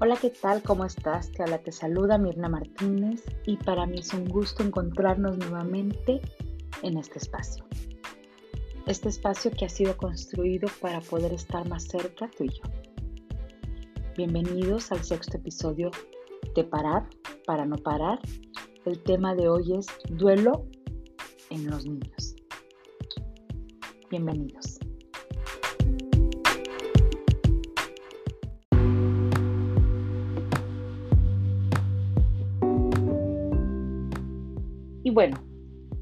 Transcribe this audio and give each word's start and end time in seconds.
Hola, 0.00 0.16
¿qué 0.16 0.30
tal? 0.30 0.62
¿Cómo 0.62 0.84
estás? 0.84 1.32
Te 1.32 1.42
habla, 1.42 1.58
te 1.58 1.72
saluda 1.72 2.18
Mirna 2.18 2.48
Martínez 2.48 3.24
y 3.46 3.56
para 3.56 3.84
mí 3.84 3.98
es 3.98 4.14
un 4.14 4.26
gusto 4.26 4.62
encontrarnos 4.62 5.38
nuevamente 5.38 6.20
en 6.84 6.98
este 6.98 7.18
espacio. 7.18 7.64
Este 8.86 9.08
espacio 9.08 9.50
que 9.50 9.64
ha 9.64 9.68
sido 9.68 9.96
construido 9.96 10.68
para 10.80 11.00
poder 11.00 11.32
estar 11.32 11.68
más 11.68 11.82
cerca 11.82 12.30
tú 12.38 12.44
y 12.44 12.50
yo. 12.50 12.62
Bienvenidos 14.16 14.92
al 14.92 15.02
sexto 15.02 15.36
episodio 15.36 15.90
de 16.54 16.62
Parar 16.62 17.08
para 17.44 17.66
no 17.66 17.76
parar. 17.76 18.20
El 18.84 19.02
tema 19.02 19.34
de 19.34 19.48
hoy 19.48 19.78
es 19.78 19.88
duelo 20.10 20.64
en 21.50 21.68
los 21.68 21.84
niños. 21.86 22.36
Bienvenidos. 24.10 24.78
Bueno, 35.18 35.36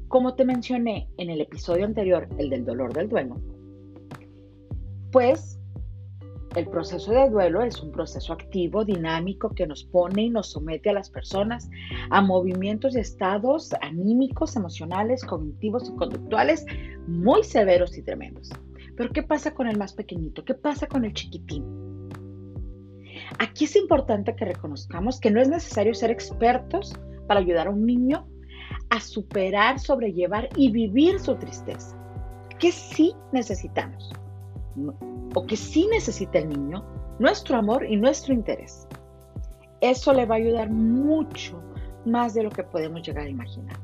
como 0.09 0.35
te 0.35 0.45
mencioné 0.45 1.09
en 1.17 1.31
el 1.31 1.41
episodio 1.41 1.85
anterior, 1.85 2.29
el 2.37 2.51
del 2.51 2.63
dolor 2.63 2.93
del 2.93 3.09
duelo, 3.09 3.41
pues 5.11 5.59
el 6.55 6.67
proceso 6.67 7.11
de 7.11 7.27
duelo 7.27 7.63
es 7.63 7.81
un 7.81 7.91
proceso 7.91 8.31
activo, 8.31 8.85
dinámico, 8.85 9.49
que 9.55 9.65
nos 9.65 9.85
pone 9.85 10.25
y 10.25 10.29
nos 10.29 10.51
somete 10.51 10.91
a 10.91 10.93
las 10.93 11.09
personas 11.09 11.67
a 12.11 12.21
movimientos 12.21 12.95
y 12.95 12.99
estados 12.99 13.73
anímicos, 13.81 14.55
emocionales, 14.55 15.25
cognitivos 15.25 15.89
y 15.89 15.95
conductuales 15.95 16.63
muy 17.07 17.43
severos 17.43 17.97
y 17.97 18.03
tremendos. 18.03 18.51
Pero 18.95 19.09
¿qué 19.09 19.23
pasa 19.23 19.55
con 19.55 19.65
el 19.65 19.79
más 19.79 19.93
pequeñito? 19.93 20.45
¿Qué 20.45 20.53
pasa 20.53 20.85
con 20.85 21.05
el 21.05 21.13
chiquitín? 21.13 21.65
Aquí 23.39 23.65
es 23.65 23.75
importante 23.77 24.35
que 24.35 24.45
reconozcamos 24.45 25.19
que 25.19 25.31
no 25.31 25.41
es 25.41 25.49
necesario 25.49 25.95
ser 25.95 26.11
expertos 26.11 26.93
para 27.25 27.39
ayudar 27.39 27.65
a 27.65 27.71
un 27.71 27.83
niño 27.83 28.27
a 28.89 28.99
superar, 28.99 29.79
sobrellevar 29.79 30.49
y 30.55 30.71
vivir 30.71 31.19
su 31.19 31.35
tristeza. 31.35 31.95
¿Qué 32.59 32.71
sí 32.71 33.15
necesitamos? 33.31 34.11
O 35.35 35.45
que 35.45 35.55
sí 35.55 35.87
necesita 35.91 36.39
el 36.39 36.49
niño, 36.49 36.83
nuestro 37.19 37.57
amor 37.57 37.85
y 37.85 37.95
nuestro 37.95 38.33
interés. 38.33 38.87
Eso 39.81 40.13
le 40.13 40.25
va 40.25 40.35
a 40.35 40.37
ayudar 40.39 40.69
mucho 40.69 41.61
más 42.05 42.33
de 42.33 42.43
lo 42.43 42.49
que 42.49 42.63
podemos 42.63 43.01
llegar 43.01 43.25
a 43.25 43.29
imaginar. 43.29 43.77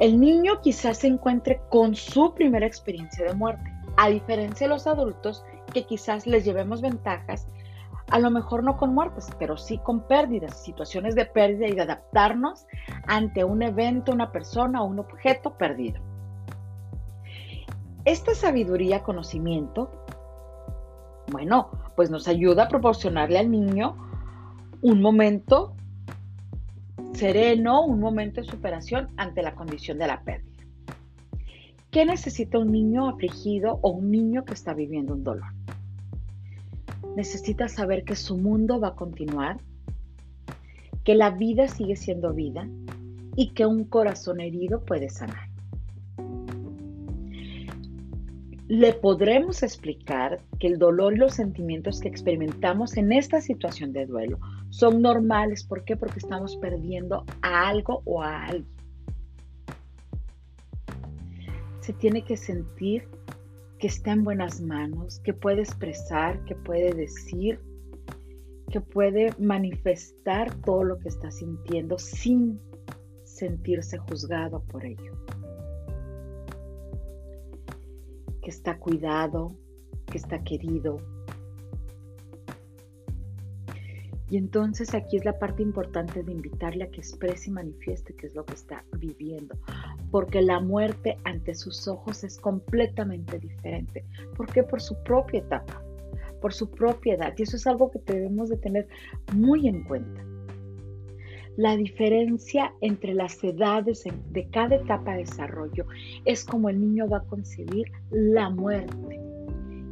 El 0.00 0.20
niño 0.20 0.60
quizás 0.60 0.98
se 0.98 1.06
encuentre 1.06 1.60
con 1.70 1.94
su 1.94 2.34
primera 2.34 2.66
experiencia 2.66 3.24
de 3.24 3.34
muerte, 3.34 3.72
a 3.96 4.08
diferencia 4.08 4.66
de 4.66 4.74
los 4.74 4.86
adultos 4.86 5.44
que 5.72 5.84
quizás 5.84 6.26
les 6.26 6.44
llevemos 6.44 6.80
ventajas 6.80 7.46
a 8.14 8.20
lo 8.20 8.30
mejor 8.30 8.62
no 8.62 8.76
con 8.76 8.94
muertes, 8.94 9.26
pero 9.40 9.56
sí 9.56 9.78
con 9.78 10.06
pérdidas, 10.06 10.62
situaciones 10.62 11.16
de 11.16 11.26
pérdida 11.26 11.66
y 11.66 11.72
de 11.72 11.82
adaptarnos 11.82 12.64
ante 13.08 13.42
un 13.42 13.60
evento, 13.60 14.12
una 14.12 14.30
persona 14.30 14.82
o 14.82 14.84
un 14.84 15.00
objeto 15.00 15.58
perdido. 15.58 16.00
Esta 18.04 18.36
sabiduría, 18.36 19.02
conocimiento, 19.02 19.90
bueno, 21.32 21.72
pues 21.96 22.08
nos 22.08 22.28
ayuda 22.28 22.62
a 22.62 22.68
proporcionarle 22.68 23.36
al 23.36 23.50
niño 23.50 23.96
un 24.80 25.02
momento 25.02 25.74
sereno, 27.14 27.84
un 27.84 27.98
momento 27.98 28.42
de 28.42 28.46
superación 28.46 29.08
ante 29.16 29.42
la 29.42 29.56
condición 29.56 29.98
de 29.98 30.06
la 30.06 30.22
pérdida. 30.22 30.62
¿Qué 31.90 32.06
necesita 32.06 32.60
un 32.60 32.70
niño 32.70 33.08
afligido 33.08 33.80
o 33.82 33.90
un 33.90 34.12
niño 34.12 34.44
que 34.44 34.54
está 34.54 34.72
viviendo 34.72 35.14
un 35.14 35.24
dolor? 35.24 35.63
Necesita 37.16 37.68
saber 37.68 38.04
que 38.04 38.16
su 38.16 38.36
mundo 38.36 38.80
va 38.80 38.88
a 38.88 38.96
continuar, 38.96 39.58
que 41.04 41.14
la 41.14 41.30
vida 41.30 41.68
sigue 41.68 41.96
siendo 41.96 42.32
vida 42.32 42.68
y 43.36 43.50
que 43.50 43.66
un 43.66 43.84
corazón 43.84 44.40
herido 44.40 44.84
puede 44.84 45.10
sanar. 45.10 45.48
Le 48.66 48.94
podremos 48.94 49.62
explicar 49.62 50.40
que 50.58 50.68
el 50.68 50.78
dolor 50.78 51.14
y 51.14 51.18
los 51.18 51.34
sentimientos 51.34 52.00
que 52.00 52.08
experimentamos 52.08 52.96
en 52.96 53.12
esta 53.12 53.42
situación 53.42 53.92
de 53.92 54.06
duelo 54.06 54.38
son 54.70 55.02
normales. 55.02 55.64
¿Por 55.64 55.84
qué? 55.84 55.96
Porque 55.96 56.18
estamos 56.18 56.56
perdiendo 56.56 57.24
a 57.42 57.68
algo 57.68 58.00
o 58.06 58.22
a 58.22 58.46
alguien. 58.46 58.66
Se 61.80 61.92
tiene 61.92 62.22
que 62.22 62.38
sentir 62.38 63.06
que 63.84 63.88
está 63.88 64.12
en 64.12 64.24
buenas 64.24 64.62
manos, 64.62 65.18
que 65.18 65.34
puede 65.34 65.60
expresar, 65.60 66.42
que 66.46 66.54
puede 66.54 66.94
decir, 66.94 67.60
que 68.70 68.80
puede 68.80 69.34
manifestar 69.38 70.54
todo 70.62 70.84
lo 70.84 70.98
que 70.98 71.10
está 71.10 71.30
sintiendo 71.30 71.98
sin 71.98 72.58
sentirse 73.24 73.98
juzgado 73.98 74.62
por 74.62 74.86
ello. 74.86 75.12
Que 78.40 78.48
está 78.48 78.78
cuidado, 78.78 79.54
que 80.06 80.16
está 80.16 80.42
querido, 80.42 80.96
Y 84.30 84.38
entonces 84.38 84.94
aquí 84.94 85.18
es 85.18 85.24
la 85.24 85.38
parte 85.38 85.62
importante 85.62 86.22
de 86.22 86.32
invitarle 86.32 86.84
a 86.84 86.90
que 86.90 87.00
exprese 87.00 87.50
y 87.50 87.52
manifieste 87.52 88.16
qué 88.16 88.26
es 88.26 88.34
lo 88.34 88.44
que 88.44 88.54
está 88.54 88.84
viviendo, 88.98 89.54
porque 90.14 90.42
la 90.42 90.60
muerte 90.60 91.18
ante 91.24 91.56
sus 91.56 91.88
ojos 91.88 92.22
es 92.22 92.38
completamente 92.38 93.36
diferente. 93.40 94.04
¿Por 94.36 94.46
qué? 94.46 94.62
Por 94.62 94.80
su 94.80 94.94
propia 95.02 95.40
etapa, 95.40 95.82
por 96.40 96.54
su 96.54 96.70
propia 96.70 97.14
edad. 97.14 97.34
Y 97.36 97.42
eso 97.42 97.56
es 97.56 97.66
algo 97.66 97.90
que 97.90 97.98
debemos 98.06 98.48
de 98.48 98.56
tener 98.58 98.86
muy 99.32 99.66
en 99.66 99.82
cuenta. 99.82 100.24
La 101.56 101.76
diferencia 101.76 102.72
entre 102.80 103.12
las 103.12 103.42
edades 103.42 104.04
de 104.30 104.48
cada 104.50 104.76
etapa 104.76 105.14
de 105.14 105.24
desarrollo 105.24 105.84
es 106.24 106.44
como 106.44 106.68
el 106.68 106.80
niño 106.80 107.08
va 107.08 107.16
a 107.16 107.24
concebir 107.24 107.90
la 108.12 108.50
muerte 108.50 109.20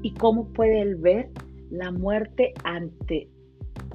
y 0.03 0.15
cómo 0.15 0.47
puede 0.53 0.83
él 0.83 0.95
ver 0.95 1.31
la 1.71 1.91
muerte 1.91 2.55
ante 2.63 3.29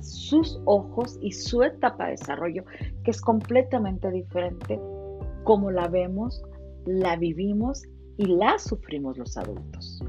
sus 0.01 0.59
ojos 0.65 1.17
y 1.21 1.31
su 1.31 1.63
etapa 1.63 2.07
de 2.07 2.11
desarrollo, 2.11 2.65
que 3.05 3.11
es 3.11 3.21
completamente 3.21 4.11
diferente 4.11 4.77
como 5.47 5.71
la 5.71 5.87
vemos, 5.87 6.43
la 6.85 7.15
vivimos 7.15 7.83
y 8.17 8.25
la 8.25 8.59
sufrimos 8.59 9.17
los 9.17 9.37
adultos. 9.37 10.03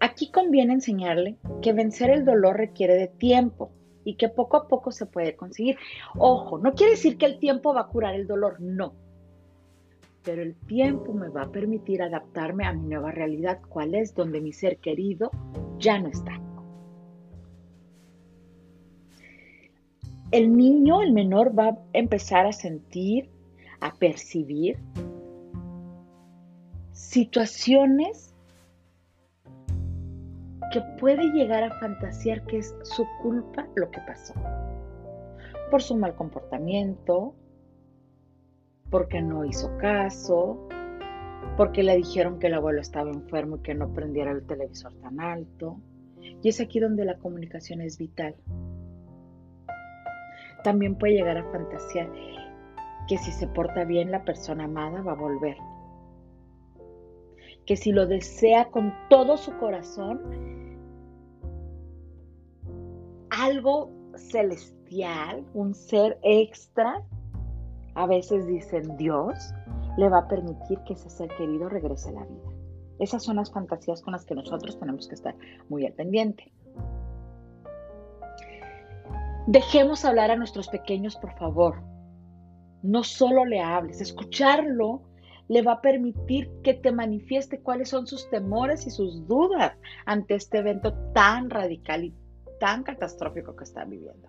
aquí 0.00 0.30
conviene 0.30 0.74
enseñarle 0.74 1.38
que 1.62 1.72
vencer 1.72 2.10
el 2.10 2.26
dolor 2.26 2.58
requiere 2.58 2.96
de 2.96 3.06
tiempo 3.06 3.70
y 4.04 4.16
que 4.16 4.28
poco 4.28 4.58
a 4.58 4.68
poco 4.68 4.92
se 4.92 5.06
puede 5.06 5.36
conseguir. 5.36 5.76
Ojo, 6.18 6.58
no 6.58 6.74
quiere 6.74 6.92
decir 6.92 7.16
que 7.16 7.26
el 7.26 7.38
tiempo 7.38 7.72
va 7.72 7.82
a 7.82 7.88
curar 7.88 8.14
el 8.14 8.26
dolor, 8.26 8.60
no. 8.60 8.94
Pero 10.30 10.42
el 10.42 10.54
tiempo 10.54 11.12
me 11.12 11.28
va 11.28 11.42
a 11.42 11.50
permitir 11.50 12.00
adaptarme 12.02 12.64
a 12.64 12.72
mi 12.72 12.86
nueva 12.86 13.10
realidad, 13.10 13.58
cuál 13.68 13.96
es 13.96 14.14
donde 14.14 14.40
mi 14.40 14.52
ser 14.52 14.78
querido 14.78 15.32
ya 15.80 15.98
no 15.98 16.06
está. 16.06 16.40
El 20.30 20.56
niño, 20.56 21.02
el 21.02 21.12
menor, 21.12 21.58
va 21.58 21.70
a 21.70 21.78
empezar 21.94 22.46
a 22.46 22.52
sentir, 22.52 23.28
a 23.80 23.92
percibir 23.92 24.78
situaciones 26.92 28.32
que 30.72 30.80
puede 31.00 31.24
llegar 31.32 31.64
a 31.64 31.76
fantasear 31.80 32.46
que 32.46 32.58
es 32.58 32.72
su 32.84 33.04
culpa 33.20 33.66
lo 33.74 33.90
que 33.90 33.98
pasó. 34.06 34.34
Por 35.72 35.82
su 35.82 35.96
mal 35.96 36.14
comportamiento, 36.14 37.34
porque 38.90 39.22
no 39.22 39.44
hizo 39.44 39.76
caso, 39.78 40.68
porque 41.56 41.82
le 41.82 41.96
dijeron 41.96 42.38
que 42.38 42.48
el 42.48 42.54
abuelo 42.54 42.80
estaba 42.80 43.10
enfermo 43.10 43.56
y 43.56 43.60
que 43.60 43.74
no 43.74 43.92
prendiera 43.92 44.32
el 44.32 44.46
televisor 44.46 44.92
tan 44.94 45.20
alto. 45.20 45.80
Y 46.42 46.48
es 46.48 46.60
aquí 46.60 46.80
donde 46.80 47.04
la 47.04 47.18
comunicación 47.18 47.80
es 47.80 47.98
vital. 47.98 48.34
También 50.64 50.96
puede 50.96 51.14
llegar 51.14 51.38
a 51.38 51.50
fantasear 51.50 52.10
que 53.08 53.18
si 53.18 53.32
se 53.32 53.46
porta 53.48 53.84
bien 53.84 54.10
la 54.10 54.24
persona 54.24 54.64
amada 54.64 55.02
va 55.02 55.12
a 55.12 55.16
volver. 55.16 55.56
Que 57.66 57.76
si 57.76 57.92
lo 57.92 58.06
desea 58.06 58.66
con 58.66 58.92
todo 59.08 59.36
su 59.36 59.56
corazón, 59.58 60.20
algo 63.30 63.90
celestial, 64.16 65.44
un 65.54 65.74
ser 65.74 66.18
extra, 66.22 67.02
a 67.94 68.06
veces 68.06 68.46
dicen 68.46 68.96
Dios, 68.96 69.52
le 69.96 70.08
va 70.08 70.18
a 70.18 70.28
permitir 70.28 70.78
que 70.86 70.94
ese 70.94 71.10
ser 71.10 71.28
querido 71.36 71.68
regrese 71.68 72.10
a 72.10 72.12
la 72.12 72.24
vida. 72.24 72.50
Esas 72.98 73.22
son 73.22 73.36
las 73.36 73.50
fantasías 73.50 74.02
con 74.02 74.12
las 74.12 74.24
que 74.24 74.34
nosotros 74.34 74.78
tenemos 74.78 75.08
que 75.08 75.14
estar 75.14 75.34
muy 75.68 75.86
al 75.86 75.92
pendiente. 75.94 76.52
Dejemos 79.46 80.04
hablar 80.04 80.30
a 80.30 80.36
nuestros 80.36 80.68
pequeños, 80.68 81.16
por 81.16 81.32
favor. 81.38 81.82
No 82.82 83.02
solo 83.02 83.44
le 83.44 83.60
hables, 83.60 84.00
escucharlo 84.00 85.02
le 85.50 85.62
va 85.62 85.72
a 85.72 85.80
permitir 85.80 86.48
que 86.62 86.74
te 86.74 86.92
manifieste 86.92 87.60
cuáles 87.60 87.88
son 87.88 88.06
sus 88.06 88.30
temores 88.30 88.86
y 88.86 88.90
sus 88.90 89.26
dudas 89.26 89.76
ante 90.06 90.36
este 90.36 90.58
evento 90.58 90.94
tan 91.12 91.50
radical 91.50 92.04
y 92.04 92.14
tan 92.60 92.84
catastrófico 92.84 93.56
que 93.56 93.64
están 93.64 93.90
viviendo. 93.90 94.28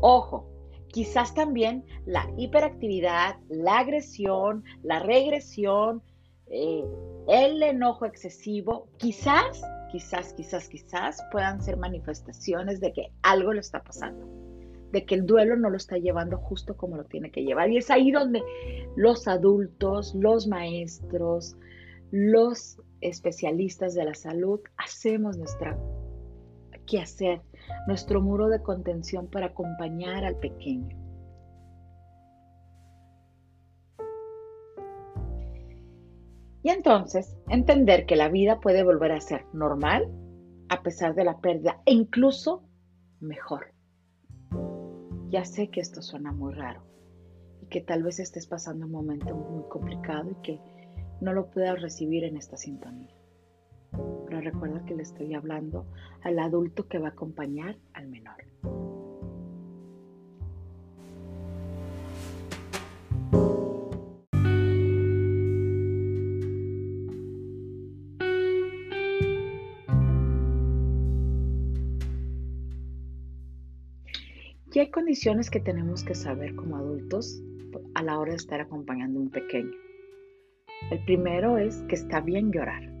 Ojo, 0.00 0.48
quizás 0.88 1.34
también 1.34 1.84
la 2.06 2.28
hiperactividad, 2.36 3.36
la 3.48 3.78
agresión, 3.78 4.64
la 4.82 5.00
regresión, 5.00 6.02
eh, 6.46 6.84
el 7.28 7.62
enojo 7.62 8.06
excesivo, 8.06 8.88
quizás, 8.96 9.62
quizás, 9.92 10.32
quizás, 10.34 10.68
quizás 10.68 11.22
puedan 11.30 11.62
ser 11.62 11.76
manifestaciones 11.76 12.80
de 12.80 12.92
que 12.92 13.12
algo 13.22 13.52
le 13.52 13.60
está 13.60 13.82
pasando 13.82 14.40
de 14.92 15.04
que 15.04 15.14
el 15.14 15.26
duelo 15.26 15.56
no 15.56 15.70
lo 15.70 15.76
está 15.76 15.98
llevando 15.98 16.36
justo 16.38 16.76
como 16.76 16.96
lo 16.96 17.04
tiene 17.04 17.30
que 17.30 17.44
llevar. 17.44 17.70
Y 17.70 17.76
es 17.76 17.90
ahí 17.90 18.10
donde 18.10 18.42
los 18.96 19.28
adultos, 19.28 20.14
los 20.14 20.46
maestros, 20.46 21.56
los 22.10 22.80
especialistas 23.00 23.94
de 23.94 24.04
la 24.04 24.14
salud 24.14 24.60
hacemos 24.76 25.38
nuestra 25.38 25.78
hacer, 26.98 27.42
nuestro 27.86 28.20
muro 28.20 28.48
de 28.48 28.62
contención 28.62 29.28
para 29.28 29.46
acompañar 29.46 30.24
al 30.24 30.36
pequeño. 30.36 30.96
Y 36.62 36.68
entonces 36.68 37.36
entender 37.48 38.04
que 38.06 38.16
la 38.16 38.28
vida 38.28 38.60
puede 38.60 38.82
volver 38.82 39.12
a 39.12 39.20
ser 39.20 39.46
normal 39.52 40.10
a 40.68 40.82
pesar 40.82 41.14
de 41.14 41.24
la 41.24 41.38
pérdida 41.38 41.80
e 41.86 41.92
incluso 41.92 42.62
mejor. 43.20 43.72
Ya 45.30 45.44
sé 45.44 45.68
que 45.68 45.80
esto 45.80 46.02
suena 46.02 46.32
muy 46.32 46.52
raro 46.52 46.82
y 47.62 47.66
que 47.66 47.80
tal 47.80 48.02
vez 48.02 48.20
estés 48.20 48.46
pasando 48.46 48.86
un 48.86 48.92
momento 48.92 49.34
muy 49.34 49.64
complicado 49.68 50.30
y 50.30 50.34
que 50.42 50.60
no 51.20 51.32
lo 51.32 51.50
puedas 51.50 51.80
recibir 51.80 52.24
en 52.24 52.36
esta 52.36 52.56
sintonía. 52.56 53.19
Recuerda 54.40 54.84
que 54.86 54.94
le 54.94 55.02
estoy 55.02 55.34
hablando 55.34 55.86
al 56.22 56.38
adulto 56.38 56.88
que 56.88 56.98
va 56.98 57.08
a 57.08 57.10
acompañar 57.10 57.76
al 57.92 58.08
menor. 58.08 58.36
Y 74.72 74.78
hay 74.78 74.90
condiciones 74.90 75.50
que 75.50 75.60
tenemos 75.60 76.04
que 76.04 76.14
saber 76.14 76.54
como 76.54 76.76
adultos 76.76 77.42
a 77.94 78.02
la 78.02 78.18
hora 78.18 78.30
de 78.30 78.36
estar 78.36 78.60
acompañando 78.60 79.18
a 79.18 79.22
un 79.22 79.30
pequeño. 79.30 79.72
El 80.90 81.04
primero 81.04 81.58
es 81.58 81.82
que 81.88 81.96
está 81.96 82.20
bien 82.20 82.52
llorar. 82.52 82.99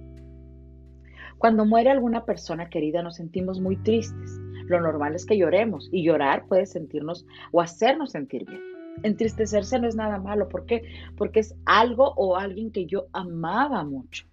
Cuando 1.40 1.64
muere 1.64 1.88
alguna 1.88 2.26
persona 2.26 2.68
querida 2.68 3.02
nos 3.02 3.16
sentimos 3.16 3.60
muy 3.60 3.76
tristes. 3.78 4.38
Lo 4.66 4.78
normal 4.78 5.14
es 5.14 5.24
que 5.24 5.38
lloremos 5.38 5.88
y 5.90 6.04
llorar 6.04 6.46
puede 6.46 6.66
sentirnos 6.66 7.26
o 7.50 7.62
hacernos 7.62 8.12
sentir 8.12 8.44
bien. 8.44 8.60
Entristecerse 9.04 9.78
no 9.78 9.88
es 9.88 9.96
nada 9.96 10.18
malo. 10.18 10.50
¿Por 10.50 10.66
qué? 10.66 10.82
Porque 11.16 11.40
es 11.40 11.56
algo 11.64 12.12
o 12.18 12.36
alguien 12.36 12.70
que 12.70 12.84
yo 12.84 13.06
amaba 13.14 13.82
mucho. 13.84 14.26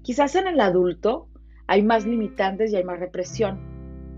Quizás 0.00 0.34
en 0.34 0.46
el 0.46 0.60
adulto 0.60 1.28
hay 1.66 1.82
más 1.82 2.06
limitantes 2.06 2.72
y 2.72 2.76
hay 2.76 2.84
más 2.84 3.00
represión 3.00 3.70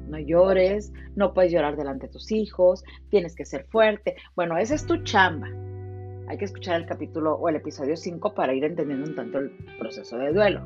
no 0.06 0.19
llores, 0.20 0.93
no 1.17 1.32
puedes 1.32 1.50
llorar 1.50 1.76
delante 1.76 2.06
de 2.06 2.12
tus 2.12 2.31
hijos, 2.31 2.84
tienes 3.08 3.34
que 3.34 3.46
ser 3.46 3.64
fuerte. 3.64 4.14
Bueno, 4.37 4.58
esa 4.58 4.75
es 4.75 4.87
tu 4.87 5.02
chamba. 5.02 5.49
Hay 6.26 6.38
que 6.38 6.46
escuchar 6.46 6.80
el 6.80 6.86
capítulo 6.86 7.34
o 7.34 7.48
el 7.48 7.56
episodio 7.56 7.96
5 7.96 8.34
para 8.34 8.54
ir 8.54 8.64
entendiendo 8.64 9.08
un 9.08 9.14
tanto 9.14 9.38
el 9.38 9.50
proceso 9.78 10.16
de 10.16 10.32
duelo. 10.32 10.62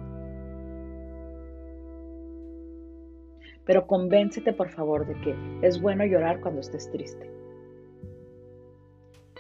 Pero 3.65 3.87
convéncete 3.87 4.53
por 4.53 4.71
favor 4.71 5.07
de 5.07 5.15
que 5.21 5.35
es 5.63 5.81
bueno 5.81 6.05
llorar 6.05 6.41
cuando 6.41 6.61
estés 6.61 6.91
triste. 6.91 7.31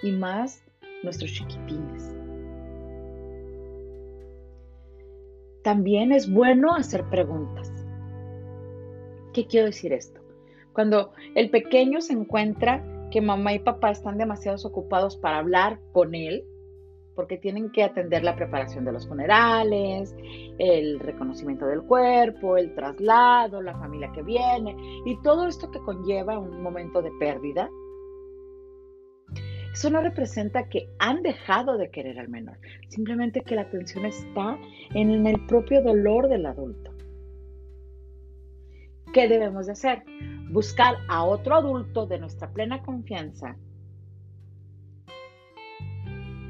Y 0.02 0.12
más 0.12 0.62
nuestros 1.02 1.32
chiquitines. 1.32 2.14
También 5.62 6.12
es 6.12 6.30
bueno 6.30 6.74
hacer 6.74 7.04
preguntas. 7.04 7.72
¿Qué 9.32 9.46
quiero 9.46 9.66
decir 9.66 9.92
esto? 9.92 10.20
Cuando 10.72 11.12
el 11.34 11.50
pequeño 11.50 12.00
se 12.00 12.12
encuentra 12.12 12.82
que 13.10 13.20
mamá 13.20 13.55
y 13.55 13.58
papá 13.58 13.90
están 13.90 14.19
demasiado 14.19 14.58
ocupados 14.66 15.16
para 15.16 15.38
hablar 15.38 15.81
con 15.93 16.14
él, 16.14 16.44
porque 17.14 17.37
tienen 17.37 17.72
que 17.72 17.82
atender 17.82 18.22
la 18.22 18.37
preparación 18.37 18.84
de 18.84 18.93
los 18.93 19.08
funerales, 19.08 20.14
el 20.58 21.00
reconocimiento 21.00 21.66
del 21.66 21.82
cuerpo, 21.82 22.56
el 22.56 22.75
traslado, 22.75 23.60
la 23.60 23.76
familia 23.76 24.12
que 24.12 24.22
viene 24.22 24.76
y 25.05 25.20
todo 25.22 25.49
esto 25.49 25.70
que 25.70 25.81
conlleva 25.81 26.38
un 26.38 26.62
momento 26.62 27.02
de 27.02 27.10
pérdida. 27.19 27.69
Eso 29.72 29.90
no 29.90 30.00
representa 30.00 30.69
que 30.69 30.88
han 30.99 31.22
dejado 31.22 31.76
de 31.76 31.90
querer 31.90 32.19
al 32.19 32.28
menor, 32.28 32.58
simplemente 32.88 33.43
que 33.43 33.54
la 33.54 33.62
atención 33.62 34.06
está 34.06 34.56
en 34.94 35.26
el 35.26 35.44
propio 35.46 35.82
dolor 35.82 36.28
del 36.28 36.46
adulto. 36.46 36.97
¿Qué 39.12 39.26
debemos 39.28 39.66
de 39.66 39.72
hacer? 39.72 40.05
Buscar 40.50 40.96
a 41.08 41.25
otro 41.25 41.56
adulto 41.56 42.06
de 42.06 42.19
nuestra 42.19 42.50
plena 42.50 42.82
confianza 42.82 43.56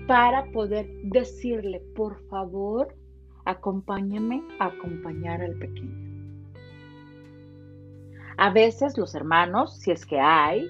para 0.07 0.51
poder 0.53 0.89
decirle, 1.05 1.81
por 1.95 2.19
favor, 2.29 2.97
acompáñame 3.45 4.43
a 4.59 4.67
acompañar 4.67 5.43
al 5.43 5.55
pequeño. 5.55 6.09
A 8.39 8.51
veces 8.51 8.97
los 8.97 9.15
hermanos, 9.15 9.77
si 9.77 9.91
es 9.91 10.07
que 10.07 10.19
hay, 10.19 10.69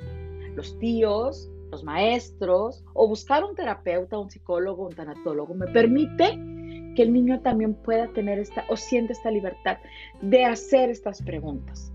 los 0.57 0.79
tíos, 0.79 1.51
los 1.71 1.85
maestros, 1.85 2.85
o 2.95 3.07
buscar 3.07 3.45
un 3.45 3.55
terapeuta, 3.55 4.19
un 4.19 4.31
psicólogo, 4.31 4.87
un 4.87 4.95
tanatólogo, 4.95 5.55
me 5.55 5.67
permite 5.69 6.39
que 6.99 7.05
el 7.05 7.13
niño 7.13 7.39
también 7.43 7.75
pueda 7.75 8.09
tener 8.09 8.41
esta 8.41 8.65
o 8.69 8.77
siente 8.77 9.13
esta 9.13 9.31
libertad 9.31 9.79
de 10.21 10.45
hacer 10.45 10.91
estas 10.91 11.23
preguntas. 11.23 11.93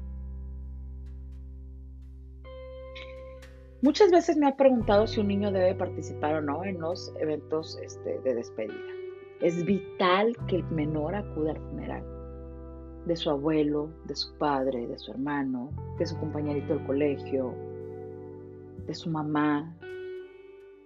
Muchas 3.81 4.11
veces 4.11 4.37
me 4.37 4.47
ha 4.47 4.55
preguntado 4.55 5.05
si 5.05 5.19
un 5.19 5.27
niño 5.27 5.51
debe 5.51 5.75
participar 5.75 6.35
o 6.35 6.41
no 6.41 6.63
en 6.63 6.79
los 6.79 7.13
eventos 7.19 7.77
este, 7.83 8.17
de 8.21 8.33
despedida. 8.33 8.79
Es 9.41 9.65
vital 9.65 10.37
que 10.47 10.55
el 10.55 10.63
menor 10.71 11.15
acude 11.15 11.49
al 11.49 11.57
funeral 11.57 12.05
de 13.05 13.17
su 13.17 13.29
abuelo, 13.29 13.89
de 14.05 14.15
su 14.15 14.33
padre, 14.37 14.87
de 14.87 14.97
su 14.97 15.11
hermano, 15.11 15.69
de 15.99 16.05
su 16.05 16.17
compañerito 16.17 16.75
del 16.75 16.85
colegio, 16.85 17.53
de 18.87 18.93
su 18.93 19.09
mamá, 19.09 19.75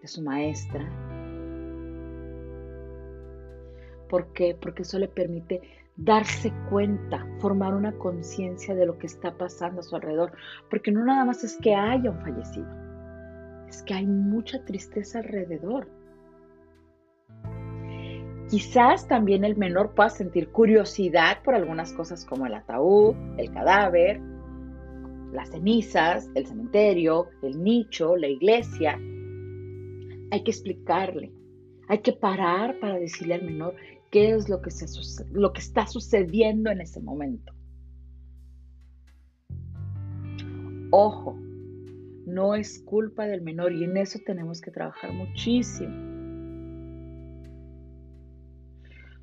de 0.01 0.07
su 0.07 0.23
maestra, 0.23 1.06
¿Por 4.09 4.31
qué? 4.33 4.55
Porque 4.59 4.83
eso 4.83 4.99
le 4.99 5.07
permite 5.07 5.61
darse 5.97 6.53
cuenta, 6.69 7.25
formar 7.39 7.73
una 7.73 7.91
conciencia 7.97 8.75
de 8.75 8.85
lo 8.85 8.97
que 8.97 9.07
está 9.07 9.35
pasando 9.37 9.81
a 9.81 9.83
su 9.83 9.95
alrededor. 9.95 10.31
Porque 10.69 10.91
no 10.91 11.03
nada 11.03 11.25
más 11.25 11.43
es 11.43 11.57
que 11.57 11.75
haya 11.75 12.11
un 12.11 12.21
fallecido, 12.21 12.67
es 13.67 13.81
que 13.83 13.93
hay 13.93 14.05
mucha 14.05 14.63
tristeza 14.63 15.19
alrededor. 15.19 15.89
Quizás 18.49 19.07
también 19.09 19.43
el 19.43 19.57
menor 19.57 19.93
pueda 19.93 20.09
sentir 20.09 20.49
curiosidad 20.51 21.43
por 21.43 21.53
algunas 21.53 21.91
cosas 21.91 22.23
como 22.23 22.45
el 22.45 22.53
ataúd, 22.53 23.13
el 23.37 23.51
cadáver, 23.51 24.21
las 25.33 25.49
cenizas, 25.49 26.29
el 26.33 26.45
cementerio, 26.45 27.27
el 27.41 27.61
nicho, 27.61 28.15
la 28.15 28.27
iglesia. 28.27 28.97
Hay 30.31 30.43
que 30.43 30.51
explicarle, 30.51 31.33
hay 31.89 31.99
que 31.99 32.13
parar 32.13 32.79
para 32.79 32.97
decirle 32.97 33.33
al 33.33 33.43
menor 33.43 33.75
qué 34.11 34.31
es 34.31 34.49
lo 34.49 34.61
que, 34.61 34.71
se, 34.71 34.85
lo 35.31 35.53
que 35.53 35.61
está 35.61 35.87
sucediendo 35.87 36.69
en 36.71 36.81
ese 36.81 36.99
momento. 37.01 37.53
Ojo, 40.91 41.37
no 42.25 42.55
es 42.55 42.79
culpa 42.79 43.25
del 43.25 43.41
menor 43.41 43.73
y 43.73 43.83
en 43.83 43.97
eso 43.97 44.19
tenemos 44.25 44.61
que 44.61 44.71
trabajar 44.71 45.13
muchísimo. 45.13 45.93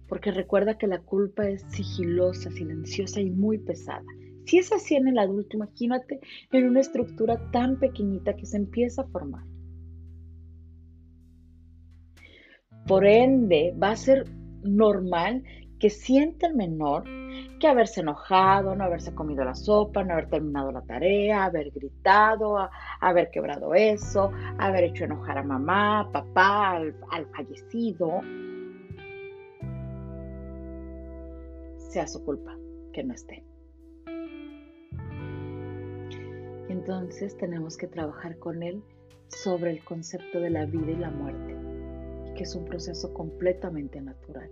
Porque 0.08 0.30
recuerda 0.30 0.76
que 0.76 0.86
la 0.86 1.00
culpa 1.00 1.48
es 1.48 1.62
sigilosa, 1.70 2.50
silenciosa 2.50 3.20
y 3.20 3.30
muy 3.30 3.58
pesada. 3.58 4.04
Si 4.44 4.58
es 4.58 4.70
así 4.72 4.94
en 4.94 5.08
el 5.08 5.18
adulto, 5.18 5.56
imagínate 5.56 6.20
en 6.52 6.68
una 6.68 6.80
estructura 6.80 7.50
tan 7.50 7.78
pequeñita 7.78 8.36
que 8.36 8.44
se 8.44 8.58
empieza 8.58 9.02
a 9.02 9.06
formar. 9.06 9.44
Por 12.86 13.06
ende, 13.06 13.74
va 13.82 13.92
a 13.92 13.96
ser 13.96 14.26
normal 14.64 15.42
que 15.78 15.90
siente 15.90 16.46
el 16.46 16.54
menor 16.54 17.04
que 17.60 17.66
haberse 17.66 18.00
enojado, 18.00 18.74
no 18.74 18.84
haberse 18.84 19.14
comido 19.14 19.44
la 19.44 19.54
sopa, 19.54 20.04
no 20.04 20.12
haber 20.12 20.28
terminado 20.28 20.72
la 20.72 20.82
tarea, 20.82 21.44
haber 21.44 21.70
gritado, 21.70 22.68
haber 23.00 23.30
quebrado 23.30 23.74
eso, 23.74 24.30
haber 24.58 24.84
hecho 24.84 25.04
enojar 25.04 25.38
a 25.38 25.42
mamá, 25.42 26.08
papá, 26.12 26.72
al, 26.72 26.96
al 27.10 27.26
fallecido, 27.26 28.20
sea 31.76 32.06
su 32.06 32.24
culpa 32.24 32.56
que 32.92 33.04
no 33.04 33.14
esté. 33.14 33.44
Entonces 36.68 37.36
tenemos 37.36 37.76
que 37.76 37.86
trabajar 37.86 38.38
con 38.38 38.62
él 38.62 38.82
sobre 39.28 39.70
el 39.70 39.84
concepto 39.84 40.40
de 40.40 40.50
la 40.50 40.66
vida 40.66 40.90
y 40.90 40.96
la 40.96 41.10
muerte, 41.10 41.53
que 42.34 42.44
es 42.44 42.54
un 42.54 42.64
proceso 42.64 43.12
completamente 43.12 44.00
natural. 44.00 44.50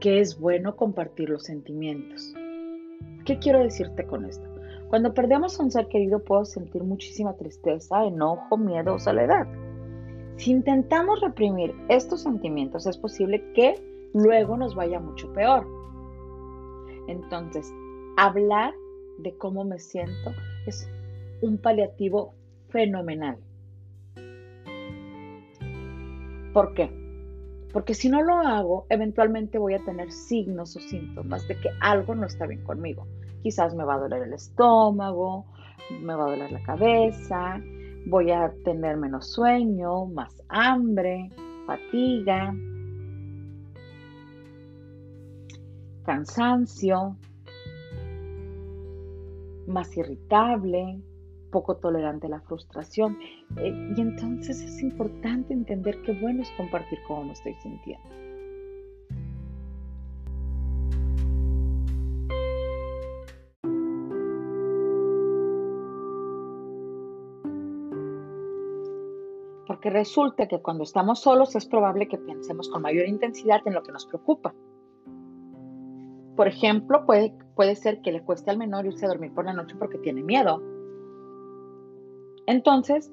Que 0.00 0.20
es 0.20 0.38
bueno 0.38 0.76
compartir 0.76 1.28
los 1.28 1.44
sentimientos. 1.44 2.34
¿Qué 3.24 3.38
quiero 3.38 3.62
decirte 3.62 4.06
con 4.06 4.24
esto? 4.24 4.48
Cuando 4.88 5.12
perdemos 5.12 5.58
a 5.58 5.64
un 5.64 5.70
ser 5.70 5.88
querido 5.88 6.20
puedo 6.20 6.44
sentir 6.44 6.82
muchísima 6.82 7.36
tristeza, 7.36 8.04
enojo, 8.04 8.56
miedo 8.56 8.94
o 8.94 8.98
soledad. 8.98 9.46
Si 10.36 10.50
intentamos 10.50 11.20
reprimir 11.20 11.74
estos 11.88 12.22
sentimientos 12.22 12.86
es 12.86 12.96
posible 12.96 13.52
que 13.54 13.74
luego 14.14 14.56
nos 14.56 14.74
vaya 14.74 15.00
mucho 15.00 15.32
peor. 15.32 15.66
Entonces, 17.08 17.70
hablar 18.16 18.72
de 19.18 19.36
cómo 19.36 19.64
me 19.64 19.78
siento 19.78 20.32
es 20.66 20.88
un 21.42 21.58
paliativo 21.58 22.34
fenomenal. 22.68 23.38
¿Por 26.52 26.74
qué? 26.74 26.90
Porque 27.72 27.94
si 27.94 28.08
no 28.08 28.22
lo 28.22 28.38
hago, 28.38 28.86
eventualmente 28.88 29.58
voy 29.58 29.74
a 29.74 29.84
tener 29.84 30.10
signos 30.10 30.74
o 30.76 30.80
síntomas 30.80 31.46
de 31.48 31.56
que 31.60 31.68
algo 31.80 32.14
no 32.14 32.26
está 32.26 32.46
bien 32.46 32.64
conmigo. 32.64 33.06
Quizás 33.42 33.74
me 33.74 33.84
va 33.84 33.94
a 33.94 33.98
doler 33.98 34.22
el 34.22 34.32
estómago, 34.32 35.44
me 36.00 36.14
va 36.14 36.24
a 36.24 36.30
doler 36.30 36.50
la 36.50 36.62
cabeza, 36.62 37.60
voy 38.06 38.30
a 38.30 38.52
tener 38.64 38.96
menos 38.96 39.32
sueño, 39.32 40.06
más 40.06 40.42
hambre, 40.48 41.30
fatiga, 41.66 42.54
cansancio, 46.04 47.16
más 49.66 49.94
irritable, 49.96 51.02
poco 51.50 51.76
tolerante 51.76 52.26
a 52.26 52.30
la 52.30 52.40
frustración. 52.40 53.18
Eh, 53.56 53.94
y 53.96 54.00
entonces 54.00 54.62
es 54.62 54.82
importante 54.82 55.52
entender 55.52 56.00
que 56.02 56.12
bueno 56.12 56.42
es 56.42 56.50
compartir 56.56 56.98
cómo 57.06 57.24
me 57.24 57.32
estoy 57.32 57.54
sintiendo. 57.62 58.08
Porque 69.66 69.90
resulta 69.90 70.48
que 70.48 70.60
cuando 70.60 70.82
estamos 70.82 71.20
solos 71.20 71.54
es 71.54 71.66
probable 71.66 72.08
que 72.08 72.18
pensemos 72.18 72.68
con 72.68 72.82
mayor 72.82 73.06
intensidad 73.06 73.60
en 73.66 73.74
lo 73.74 73.82
que 73.82 73.92
nos 73.92 74.06
preocupa 74.06 74.54
por 76.38 76.46
ejemplo, 76.46 77.04
puede, 77.04 77.34
puede 77.56 77.74
ser 77.74 78.00
que 78.00 78.12
le 78.12 78.22
cueste 78.22 78.48
al 78.48 78.58
menor 78.58 78.86
irse 78.86 79.04
a 79.04 79.08
dormir 79.08 79.34
por 79.34 79.44
la 79.44 79.52
noche 79.52 79.74
porque 79.76 79.98
tiene 79.98 80.22
miedo. 80.22 80.62
Entonces, 82.48 83.12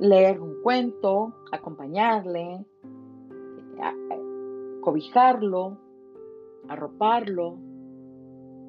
leer 0.00 0.40
un 0.40 0.60
cuento, 0.60 1.32
acompañarle, 1.52 2.66
cobijarlo, 4.80 5.78
arroparlo, 6.68 7.58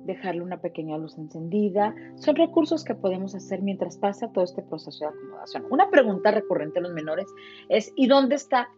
dejarle 0.05 0.43
una 0.43 0.61
pequeña 0.61 0.99
luz 0.99 1.17
encendida, 1.17 1.95
son 2.17 2.35
recursos 2.35 2.83
que 2.83 2.93
podemos 2.93 3.33
hacer 3.33 3.63
mientras 3.63 3.97
pasa 3.97 4.31
todo 4.31 4.43
este 4.43 4.61
proceso 4.61 5.05
de 5.05 5.09
acomodación. 5.09 5.65
Una 5.71 5.89
pregunta 5.89 6.29
recurrente 6.29 6.77
en 6.77 6.83
los 6.83 6.93
menores 6.93 7.25
es, 7.69 7.91
¿y 7.95 8.05
dónde 8.05 8.35
está 8.35 8.69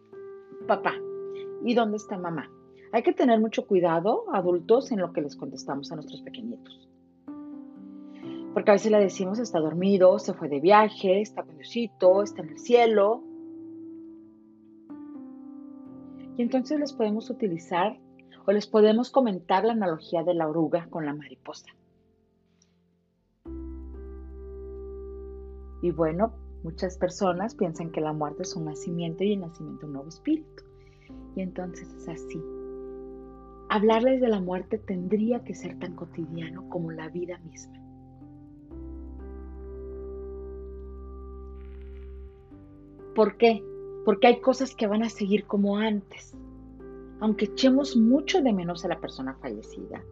papá? 0.66 0.94
¿Y 1.66 1.74
dónde 1.74 1.98
está 1.98 2.16
mamá? 2.16 2.50
Hay 2.92 3.02
que 3.02 3.12
tener 3.12 3.40
mucho 3.40 3.66
cuidado, 3.66 4.24
adultos, 4.32 4.90
en 4.90 5.00
lo 5.00 5.12
que 5.12 5.20
les 5.20 5.36
contestamos 5.36 5.92
a 5.92 5.96
nuestros 5.96 6.22
pequeñitos. 6.22 6.88
Porque 8.56 8.70
a 8.70 8.72
veces 8.72 8.90
le 8.90 9.00
decimos 9.00 9.38
está 9.38 9.60
dormido, 9.60 10.18
se 10.18 10.32
fue 10.32 10.48
de 10.48 10.60
viaje, 10.60 11.20
está 11.20 11.42
con 11.42 11.60
está 11.60 12.40
en 12.40 12.48
el 12.48 12.58
cielo. 12.58 13.22
Y 16.38 16.40
entonces 16.40 16.80
les 16.80 16.94
podemos 16.94 17.28
utilizar 17.28 17.98
o 18.46 18.52
les 18.52 18.66
podemos 18.66 19.10
comentar 19.10 19.66
la 19.66 19.74
analogía 19.74 20.22
de 20.22 20.32
la 20.32 20.48
oruga 20.48 20.86
con 20.88 21.04
la 21.04 21.12
mariposa. 21.12 21.66
Y 25.82 25.90
bueno, 25.90 26.32
muchas 26.62 26.96
personas 26.96 27.54
piensan 27.54 27.90
que 27.90 28.00
la 28.00 28.14
muerte 28.14 28.44
es 28.44 28.56
un 28.56 28.64
nacimiento 28.64 29.22
y 29.22 29.34
el 29.34 29.40
nacimiento 29.40 29.84
un 29.84 29.92
nuevo 29.92 30.08
espíritu. 30.08 30.64
Y 31.34 31.42
entonces 31.42 31.92
es 31.92 32.08
así. 32.08 32.42
Hablarles 33.68 34.22
de 34.22 34.28
la 34.28 34.40
muerte 34.40 34.78
tendría 34.78 35.44
que 35.44 35.54
ser 35.54 35.78
tan 35.78 35.94
cotidiano 35.94 36.66
como 36.70 36.90
la 36.90 37.10
vida 37.10 37.36
misma. 37.40 37.85
¿Por 43.16 43.38
qué? 43.38 43.64
Porque 44.04 44.26
hay 44.26 44.40
cosas 44.42 44.74
que 44.74 44.86
van 44.86 45.02
a 45.02 45.08
seguir 45.08 45.46
como 45.46 45.78
antes. 45.78 46.34
Aunque 47.18 47.46
echemos 47.46 47.96
mucho 47.96 48.42
de 48.42 48.52
menos 48.52 48.84
a 48.84 48.88
la 48.88 49.00
persona 49.00 49.34
fallecida, 49.40 50.04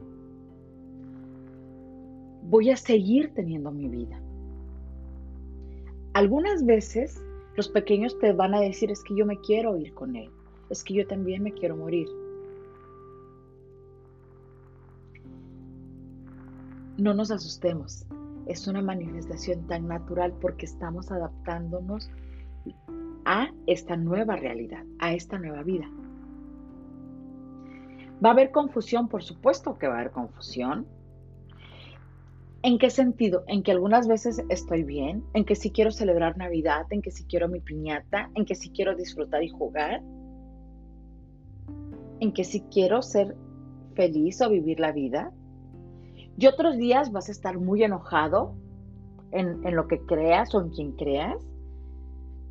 voy 2.44 2.70
a 2.70 2.76
seguir 2.78 3.34
teniendo 3.34 3.70
mi 3.70 3.88
vida. 3.88 4.18
Algunas 6.14 6.64
veces 6.64 7.22
los 7.56 7.68
pequeños 7.68 8.18
te 8.20 8.32
van 8.32 8.54
a 8.54 8.60
decir 8.60 8.90
es 8.90 9.04
que 9.04 9.14
yo 9.14 9.26
me 9.26 9.38
quiero 9.38 9.76
ir 9.76 9.92
con 9.92 10.16
él, 10.16 10.30
es 10.70 10.82
que 10.82 10.94
yo 10.94 11.06
también 11.06 11.42
me 11.42 11.52
quiero 11.52 11.76
morir. 11.76 12.08
No 16.96 17.12
nos 17.12 17.30
asustemos, 17.30 18.06
es 18.46 18.66
una 18.66 18.80
manifestación 18.80 19.66
tan 19.66 19.88
natural 19.88 20.32
porque 20.40 20.64
estamos 20.64 21.12
adaptándonos 21.12 22.10
a 23.24 23.50
esta 23.66 23.96
nueva 23.96 24.36
realidad, 24.36 24.84
a 24.98 25.12
esta 25.14 25.38
nueva 25.38 25.62
vida. 25.62 25.90
¿Va 28.24 28.30
a 28.30 28.32
haber 28.32 28.50
confusión? 28.50 29.08
Por 29.08 29.22
supuesto 29.22 29.78
que 29.78 29.88
va 29.88 29.94
a 29.94 30.00
haber 30.00 30.12
confusión. 30.12 30.86
¿En 32.62 32.78
qué 32.78 32.88
sentido? 32.88 33.44
En 33.46 33.62
que 33.62 33.72
algunas 33.72 34.08
veces 34.08 34.42
estoy 34.48 34.84
bien, 34.84 35.22
en 35.34 35.44
que 35.44 35.54
sí 35.54 35.70
quiero 35.70 35.90
celebrar 35.90 36.38
Navidad, 36.38 36.86
en 36.90 37.02
que 37.02 37.10
sí 37.10 37.24
quiero 37.24 37.48
mi 37.48 37.60
piñata, 37.60 38.30
en 38.34 38.46
que 38.46 38.54
sí 38.54 38.70
quiero 38.70 38.94
disfrutar 38.94 39.42
y 39.42 39.50
jugar, 39.50 40.02
en 42.20 42.32
que 42.32 42.44
sí 42.44 42.62
quiero 42.70 43.02
ser 43.02 43.36
feliz 43.94 44.40
o 44.40 44.48
vivir 44.48 44.80
la 44.80 44.92
vida. 44.92 45.30
Y 46.38 46.46
otros 46.46 46.78
días 46.78 47.12
vas 47.12 47.28
a 47.28 47.32
estar 47.32 47.58
muy 47.58 47.84
enojado 47.84 48.54
en, 49.30 49.60
lo 49.74 49.86
que 49.88 50.00
creas 50.00 50.54
o 50.54 50.62
en 50.62 50.70
quien 50.70 50.92
creas, 50.92 51.36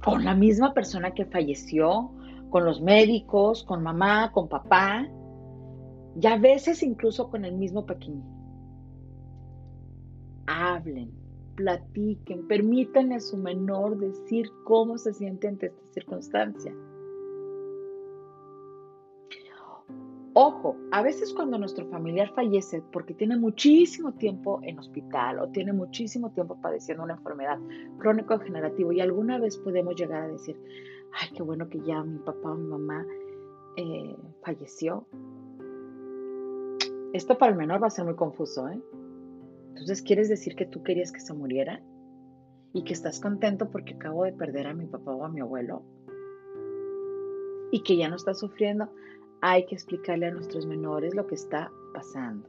con 0.03 0.25
la 0.25 0.35
misma 0.35 0.73
persona 0.73 1.11
que 1.11 1.25
falleció, 1.25 2.11
con 2.49 2.65
los 2.65 2.81
médicos, 2.81 3.63
con 3.63 3.81
mamá, 3.81 4.31
con 4.31 4.47
papá, 4.47 5.07
y 6.19 6.27
a 6.27 6.37
veces 6.37 6.83
incluso 6.83 7.29
con 7.29 7.45
el 7.45 7.55
mismo 7.55 7.85
pequeño. 7.85 8.23
Hablen, 10.45 11.11
platiquen, 11.55 12.47
permítanle 12.47 13.15
a 13.15 13.19
su 13.19 13.37
menor 13.37 13.97
decir 13.97 14.49
cómo 14.65 14.97
se 14.97 15.13
siente 15.13 15.47
ante 15.47 15.67
esta 15.67 15.93
circunstancia. 15.93 16.73
Ojo, 20.35 20.75
a 20.91 21.03
veces 21.03 21.31
cuando 21.31 21.59
nuestro 21.59 21.85
familiar 21.89 22.33
fallece 22.33 22.81
porque 22.91 23.13
tiene 23.13 23.37
muchísimo 23.37 24.13
tiempo 24.13 24.59
en 24.63 24.79
hospital 24.79 25.37
o 25.37 25.49
tiene 25.49 25.73
muchísimo 25.73 26.31
tiempo 26.31 26.59
padeciendo 26.59 27.03
una 27.03 27.13
enfermedad 27.13 27.59
crónico-degenerativa 27.99 28.93
y 28.95 28.99
alguna 28.99 29.37
vez 29.37 29.57
podemos 29.57 29.95
llegar 29.95 30.23
a 30.23 30.27
decir, 30.27 30.59
ay, 31.11 31.29
qué 31.35 31.43
bueno 31.43 31.69
que 31.69 31.79
ya 31.81 32.03
mi 32.03 32.17
papá 32.17 32.51
o 32.51 32.55
mi 32.55 32.67
mamá 32.67 33.05
eh, 33.77 34.15
falleció. 34.43 35.05
Esto 37.13 37.37
para 37.37 37.51
el 37.51 37.57
menor 37.57 37.83
va 37.83 37.87
a 37.87 37.91
ser 37.91 38.05
muy 38.05 38.15
confuso, 38.15 38.67
¿eh? 38.69 38.81
Entonces, 39.69 40.01
¿quieres 40.01 40.29
decir 40.29 40.55
que 40.55 40.65
tú 40.65 40.81
querías 40.81 41.11
que 41.11 41.19
se 41.19 41.33
muriera? 41.35 41.83
¿Y 42.73 42.83
que 42.83 42.93
estás 42.93 43.19
contento 43.19 43.69
porque 43.69 43.93
acabo 43.93 44.23
de 44.23 44.33
perder 44.33 44.65
a 44.65 44.73
mi 44.73 44.87
papá 44.87 45.13
o 45.13 45.25
a 45.25 45.29
mi 45.29 45.41
abuelo? 45.41 45.83
¿Y 47.71 47.83
que 47.83 47.97
ya 47.97 48.09
no 48.09 48.15
estás 48.15 48.39
sufriendo? 48.39 48.89
Hay 49.45 49.65
que 49.65 49.75
explicarle 49.75 50.27
a 50.27 50.31
nuestros 50.31 50.65
menores 50.65 51.13
lo 51.15 51.27
que 51.27 51.35
está 51.35 51.69
pasando. 51.93 52.47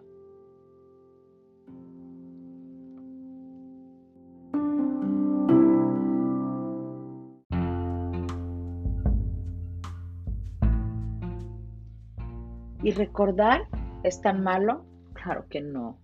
¿Y 12.84 12.92
recordar 12.92 13.66
es 14.04 14.20
tan 14.20 14.44
malo? 14.44 14.84
Claro 15.14 15.46
que 15.48 15.60
no. 15.62 15.98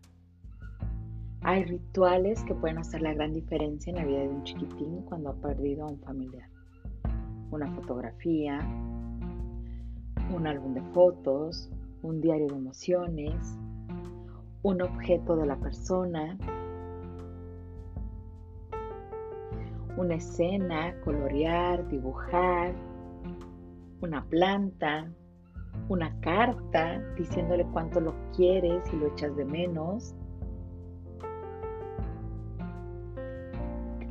Hay 1.42 1.66
rituales 1.66 2.42
que 2.42 2.54
pueden 2.56 2.78
hacer 2.78 3.02
la 3.02 3.14
gran 3.14 3.32
diferencia 3.32 3.92
en 3.92 3.97
la 3.97 4.04
vida 4.04 4.23
de 4.23 4.28
un 4.28 4.42
chiquitín 4.42 5.02
cuando 5.02 5.30
ha 5.30 5.35
perdido 5.35 5.85
a 5.85 5.90
un 5.90 6.00
familiar. 6.00 6.49
Una 7.52 7.70
fotografía, 7.76 8.59
un 10.35 10.47
álbum 10.47 10.75
de 10.75 10.83
fotos, 10.93 11.71
un 12.03 12.21
diario 12.21 12.47
de 12.49 12.57
emociones, 12.57 13.59
un 14.63 14.83
objeto 14.83 15.37
de 15.37 15.47
la 15.47 15.57
persona, 15.57 16.37
una 19.97 20.15
escena, 20.15 20.95
colorear, 21.05 21.87
dibujar, 21.89 22.75
una 24.01 24.25
planta, 24.25 25.11
una 25.89 26.19
carta 26.21 27.01
diciéndole 27.17 27.67
cuánto 27.73 28.01
lo 28.01 28.15
quieres 28.35 28.83
y 28.93 28.97
lo 28.97 29.09
echas 29.09 29.35
de 29.37 29.45
menos, 29.45 30.15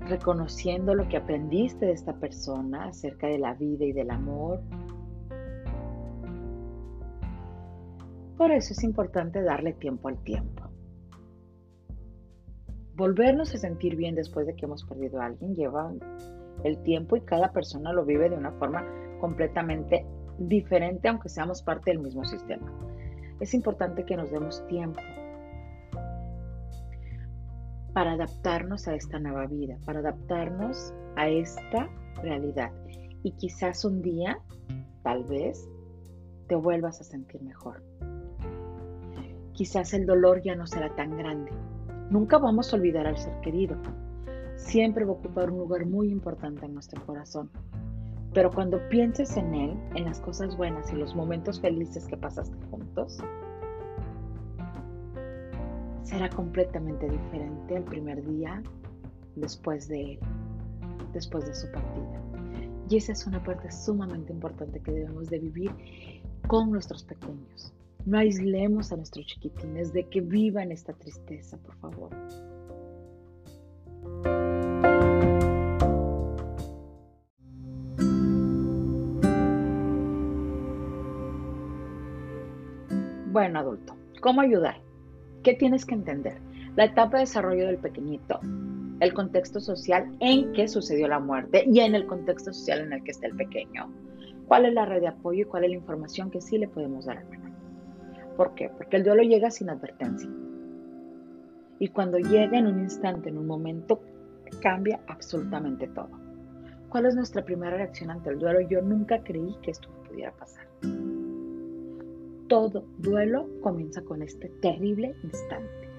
reconociendo 0.07 0.93
lo 0.95 1.07
que 1.07 1.17
aprendiste 1.17 1.85
de 1.85 1.93
esta 1.93 2.13
persona 2.13 2.85
acerca 2.85 3.27
de 3.27 3.39
la 3.39 3.53
vida 3.53 3.85
y 3.85 3.91
del 3.91 4.11
amor. 4.11 4.61
Por 8.39 8.53
eso 8.53 8.71
es 8.71 8.85
importante 8.85 9.43
darle 9.43 9.73
tiempo 9.73 10.07
al 10.07 10.17
tiempo. 10.23 10.63
Volvernos 12.95 13.53
a 13.53 13.57
sentir 13.57 13.97
bien 13.97 14.15
después 14.15 14.47
de 14.47 14.55
que 14.55 14.65
hemos 14.65 14.85
perdido 14.85 15.19
a 15.19 15.25
alguien 15.25 15.55
lleva 15.55 15.91
el 16.63 16.81
tiempo 16.83 17.17
y 17.17 17.21
cada 17.21 17.51
persona 17.51 17.91
lo 17.91 18.05
vive 18.05 18.29
de 18.29 18.37
una 18.37 18.53
forma 18.53 18.85
completamente 19.19 20.05
diferente 20.37 21.09
aunque 21.09 21.27
seamos 21.27 21.61
parte 21.61 21.91
del 21.91 21.99
mismo 21.99 22.23
sistema. 22.23 22.71
Es 23.41 23.53
importante 23.53 24.05
que 24.05 24.15
nos 24.15 24.31
demos 24.31 24.65
tiempo 24.67 25.01
para 27.91 28.13
adaptarnos 28.13 28.87
a 28.87 28.95
esta 28.95 29.19
nueva 29.19 29.47
vida, 29.47 29.77
para 29.83 29.99
adaptarnos 29.99 30.93
a 31.17 31.27
esta 31.27 31.89
realidad. 32.23 32.71
Y 33.21 33.33
quizás 33.33 33.83
un 33.83 34.01
día, 34.01 34.39
tal 35.03 35.25
vez, 35.25 35.69
te 36.47 36.55
vuelvas 36.55 37.01
a 37.01 37.03
sentir 37.03 37.41
mejor. 37.41 37.83
Quizás 39.59 39.93
el 39.93 40.05
dolor 40.05 40.41
ya 40.41 40.55
no 40.55 40.65
será 40.67 40.95
tan 40.95 41.17
grande. 41.17 41.51
Nunca 42.09 42.37
vamos 42.37 42.71
a 42.71 42.77
olvidar 42.77 43.05
al 43.05 43.17
ser 43.17 43.37
querido. 43.41 43.75
Siempre 44.55 45.03
va 45.03 45.11
a 45.11 45.15
ocupar 45.15 45.51
un 45.51 45.59
lugar 45.59 45.85
muy 45.85 46.09
importante 46.11 46.65
en 46.65 46.73
nuestro 46.73 47.05
corazón. 47.05 47.49
Pero 48.33 48.51
cuando 48.51 48.79
pienses 48.87 49.35
en 49.35 49.53
Él, 49.53 49.77
en 49.95 50.05
las 50.05 50.21
cosas 50.21 50.55
buenas 50.55 50.89
y 50.93 50.95
los 50.95 51.13
momentos 51.13 51.59
felices 51.59 52.07
que 52.07 52.15
pasaste 52.15 52.55
juntos, 52.71 53.17
será 56.03 56.29
completamente 56.29 57.09
diferente 57.09 57.75
el 57.75 57.83
primer 57.83 58.25
día 58.25 58.63
después 59.35 59.89
de 59.89 60.13
Él, 60.13 60.19
después 61.11 61.45
de 61.45 61.53
su 61.53 61.69
partida. 61.69 62.21
Y 62.89 62.95
esa 62.95 63.11
es 63.11 63.27
una 63.27 63.43
parte 63.43 63.69
sumamente 63.73 64.31
importante 64.31 64.79
que 64.79 64.93
debemos 64.93 65.29
de 65.29 65.39
vivir 65.39 65.71
con 66.47 66.71
nuestros 66.71 67.03
pequeños. 67.03 67.73
No 68.05 68.17
aislemos 68.17 68.91
a 68.91 68.95
nuestros 68.95 69.25
chiquitines 69.25 69.93
de 69.93 70.07
que 70.07 70.21
vivan 70.21 70.71
esta 70.71 70.93
tristeza, 70.93 71.57
por 71.57 71.75
favor. 71.77 72.09
Bueno, 83.31 83.59
adulto, 83.59 83.95
¿cómo 84.21 84.41
ayudar? 84.41 84.81
¿Qué 85.43 85.53
tienes 85.53 85.85
que 85.85 85.93
entender? 85.93 86.37
La 86.75 86.85
etapa 86.85 87.17
de 87.17 87.23
desarrollo 87.23 87.67
del 87.67 87.77
pequeñito, 87.77 88.39
el 89.01 89.13
contexto 89.13 89.59
social 89.59 90.15
en 90.19 90.51
que 90.53 90.67
sucedió 90.67 91.07
la 91.07 91.19
muerte 91.19 91.65
y 91.71 91.79
en 91.81 91.95
el 91.95 92.07
contexto 92.07 92.53
social 92.53 92.79
en 92.79 92.93
el 92.93 93.03
que 93.03 93.11
está 93.11 93.27
el 93.27 93.35
pequeño. 93.35 93.93
¿Cuál 94.47 94.65
es 94.65 94.73
la 94.73 94.85
red 94.85 95.01
de 95.01 95.09
apoyo 95.09 95.43
y 95.43 95.45
cuál 95.45 95.65
es 95.65 95.69
la 95.69 95.75
información 95.75 96.31
que 96.31 96.41
sí 96.41 96.57
le 96.57 96.67
podemos 96.67 97.05
dar 97.05 97.19
al? 97.19 97.38
¿Por 98.39 98.55
qué? 98.55 98.69
Porque 98.69 98.95
el 98.95 99.03
duelo 99.03 99.23
llega 99.23 99.51
sin 99.51 99.69
advertencia. 99.69 100.29
Y 101.77 101.89
cuando 101.89 102.19
llega 102.19 102.57
en 102.57 102.67
un 102.67 102.79
instante, 102.79 103.27
en 103.27 103.37
un 103.37 103.47
momento, 103.47 104.01
cambia 104.61 105.01
absolutamente 105.07 105.89
todo. 105.89 106.09
¿Cuál 106.87 107.07
es 107.07 107.15
nuestra 107.15 107.43
primera 107.43 107.75
reacción 107.75 108.11
ante 108.11 108.29
el 108.29 108.39
duelo? 108.39 108.61
Yo 108.61 108.81
nunca 108.81 109.21
creí 109.25 109.57
que 109.61 109.71
esto 109.71 109.89
pudiera 110.07 110.31
pasar 110.31 110.69
todo 112.47 112.83
duelo 112.97 113.47
comienza 113.61 114.01
con 114.01 114.23
este 114.23 114.49
terrible 114.61 115.15
instante. 115.23 115.89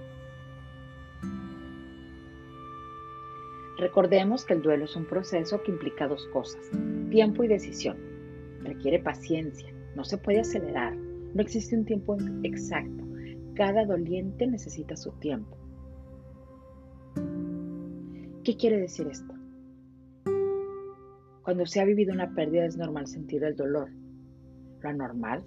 Recordemos 3.79 4.45
que 4.45 4.55
el 4.55 4.63
duelo 4.63 4.85
es 4.85 4.97
un 4.97 5.07
proceso 5.07 5.63
que 5.63 5.71
implica 5.71 6.09
dos 6.09 6.27
cosas, 6.33 6.71
tiempo 7.09 7.45
y 7.45 7.49
decisión. 7.49 7.97
Requiere 8.63 8.99
paciencia, 8.99 9.73
no 9.95 10.05
se 10.05 10.19
puede 10.19 10.41
acelerar, 10.41 10.95
no 11.35 11.43
existe 11.43 11.77
un 11.77 11.85
tiempo 11.85 12.17
exacto. 12.43 13.05
Cada 13.55 13.85
doliente 13.85 14.47
necesita 14.47 14.97
su 14.97 15.13
tiempo. 15.13 15.57
¿Qué 18.45 18.57
quiere 18.57 18.79
decir 18.79 19.07
esto? 19.07 19.35
Cuando 21.43 21.67
se 21.67 21.81
ha 21.81 21.85
vivido 21.85 22.13
una 22.13 22.35
pérdida 22.35 22.65
es 22.65 22.77
normal 22.77 23.07
sentir 23.07 23.45
el 23.45 23.57
dolor. 23.57 23.91
Lo 24.81 24.89
anormal 24.89 25.43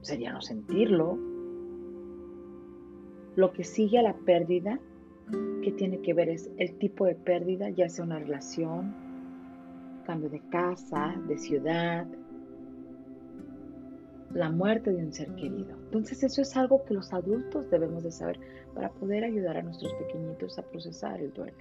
sería 0.00 0.32
no 0.32 0.40
sentirlo. 0.40 1.18
Lo 3.36 3.52
que 3.52 3.64
sigue 3.64 3.98
a 3.98 4.02
la 4.02 4.14
pérdida, 4.14 4.80
que 5.62 5.72
tiene 5.72 6.00
que 6.00 6.14
ver 6.14 6.28
es 6.28 6.50
el 6.56 6.78
tipo 6.78 7.04
de 7.04 7.14
pérdida, 7.14 7.68
ya 7.70 7.88
sea 7.88 8.04
una 8.04 8.18
relación, 8.18 8.94
cambio 10.06 10.30
de 10.30 10.40
casa, 10.48 11.14
de 11.28 11.36
ciudad, 11.36 12.06
la 14.32 14.50
muerte 14.50 14.92
de 14.92 15.04
un 15.04 15.12
ser 15.12 15.34
querido. 15.34 15.76
Entonces 15.84 16.22
eso 16.22 16.42
es 16.42 16.56
algo 16.56 16.84
que 16.84 16.94
los 16.94 17.12
adultos 17.12 17.70
debemos 17.70 18.02
de 18.02 18.10
saber 18.10 18.38
para 18.74 18.90
poder 18.90 19.24
ayudar 19.24 19.56
a 19.56 19.62
nuestros 19.62 19.92
pequeñitos 19.94 20.58
a 20.58 20.62
procesar 20.62 21.20
el 21.20 21.32
duelo. 21.32 21.56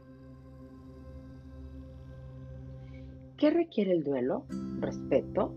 ¿Qué 3.38 3.51
requiere 3.51 3.91
el 3.91 4.03
duelo? 4.03 4.45
Respeto 4.80 5.53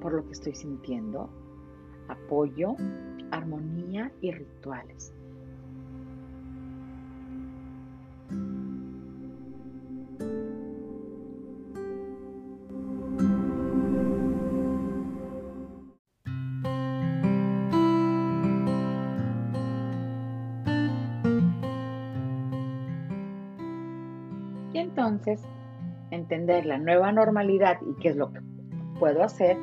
por 0.00 0.12
lo 0.12 0.26
que 0.26 0.32
estoy 0.32 0.54
sintiendo, 0.54 1.30
apoyo, 2.08 2.76
armonía 3.30 4.12
y 4.20 4.32
rituales. 4.32 5.14
Entonces, 25.26 25.48
entender 26.10 26.66
la 26.66 26.78
nueva 26.78 27.10
normalidad 27.12 27.78
y 27.82 27.94
qué 28.00 28.10
es 28.10 28.16
lo 28.16 28.30
que 28.32 28.40
puedo 28.98 29.22
hacer 29.22 29.56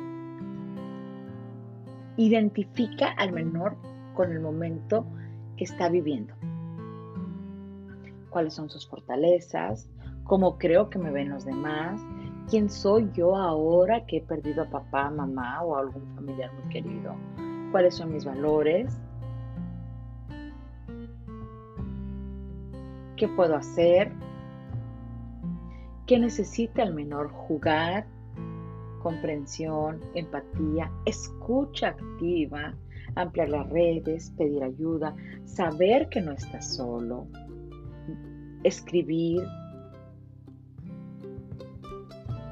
identifica 2.16 3.08
al 3.12 3.32
menor 3.32 3.76
con 4.14 4.32
el 4.32 4.40
momento 4.40 5.06
que 5.56 5.64
está 5.64 5.88
viviendo. 5.88 6.34
¿Cuáles 8.30 8.54
son 8.54 8.68
sus 8.68 8.88
fortalezas? 8.88 9.88
¿Cómo 10.24 10.58
creo 10.58 10.90
que 10.90 10.98
me 10.98 11.10
ven 11.10 11.30
los 11.30 11.44
demás? 11.44 12.00
¿Quién 12.50 12.68
soy 12.68 13.10
yo 13.12 13.36
ahora 13.36 14.04
que 14.06 14.18
he 14.18 14.20
perdido 14.20 14.62
a 14.64 14.70
papá, 14.70 15.10
mamá 15.10 15.62
o 15.62 15.76
a 15.76 15.80
algún 15.80 16.06
familiar 16.14 16.52
muy 16.52 16.72
querido? 16.72 17.14
¿Cuáles 17.70 17.94
son 17.94 18.12
mis 18.12 18.24
valores? 18.24 18.98
¿Qué 23.16 23.28
puedo 23.28 23.56
hacer? 23.56 24.12
¿Qué 26.12 26.18
necesita 26.18 26.82
el 26.82 26.92
menor 26.92 27.30
jugar? 27.30 28.06
comprensión, 29.02 29.98
empatía, 30.12 30.92
escucha 31.06 31.88
activa, 31.88 32.74
ampliar 33.14 33.48
las 33.48 33.70
redes, 33.70 34.30
pedir 34.36 34.62
ayuda, 34.62 35.16
saber 35.46 36.10
que 36.10 36.20
no 36.20 36.32
estás 36.32 36.76
solo, 36.76 37.26
escribir, 38.62 39.42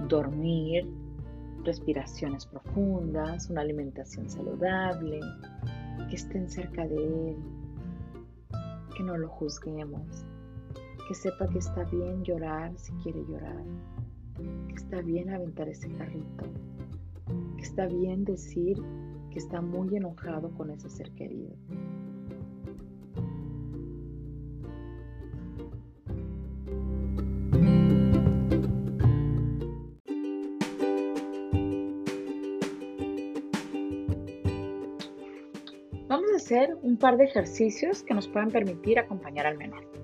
dormir, 0.09 0.88
respiraciones 1.62 2.46
profundas, 2.46 3.51
una 3.51 3.61
alimentación 3.61 4.31
saludable, 4.31 5.20
que 6.09 6.16
estén 6.16 6.49
cerca 6.49 6.87
de 6.87 7.29
él, 7.29 7.37
que 8.96 9.03
no 9.03 9.18
lo 9.18 9.29
juzguemos, 9.29 10.25
que 11.11 11.16
sepa 11.16 11.49
que 11.49 11.59
está 11.59 11.83
bien 11.87 12.23
llorar 12.23 12.73
si 12.77 12.92
quiere 13.03 13.25
llorar, 13.27 13.64
que 14.68 14.75
está 14.77 15.03
bien 15.03 15.29
aventar 15.31 15.68
ese 15.68 15.90
carrito, 15.94 16.44
que 17.57 17.62
está 17.64 17.87
bien 17.87 18.25
decir 18.25 18.81
que 19.33 19.40
está 19.40 19.61
muy 19.61 19.96
enojado 19.96 20.53
con 20.53 20.70
ese 20.70 20.88
ser 20.88 21.11
querido. 21.16 21.51
Vamos 36.07 36.31
a 36.33 36.37
hacer 36.37 36.79
un 36.83 36.96
par 36.96 37.16
de 37.16 37.25
ejercicios 37.25 38.05
que 38.05 38.14
nos 38.14 38.29
puedan 38.29 38.53
permitir 38.53 39.01
acompañar 39.01 39.49
al 39.49 39.59
menor. 39.59 40.00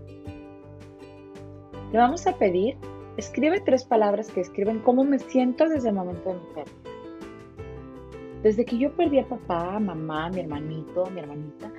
Le 1.97 2.03
vamos 2.03 2.27
a 2.27 2.37
pedir, 2.37 2.77
escribe 3.17 3.59
tres 3.59 3.83
palabras 3.83 4.31
que 4.31 4.43
escriben 4.43 4.81
cómo 4.81 5.03
me 5.03 5.19
siento 5.19 5.67
desde 5.67 5.89
el 5.89 5.95
momento 5.95 6.29
de 6.29 6.35
mi 6.35 6.55
pérdida. 6.55 6.91
Desde 8.43 8.67
que 8.67 8.77
yo 8.77 8.95
perdí 8.95 9.19
a 9.19 9.27
papá, 9.27 9.81
mamá, 9.81 10.29
mi 10.29 10.41
hermanito, 10.41 11.07
mi 11.07 11.21
hermanita, 11.21 11.73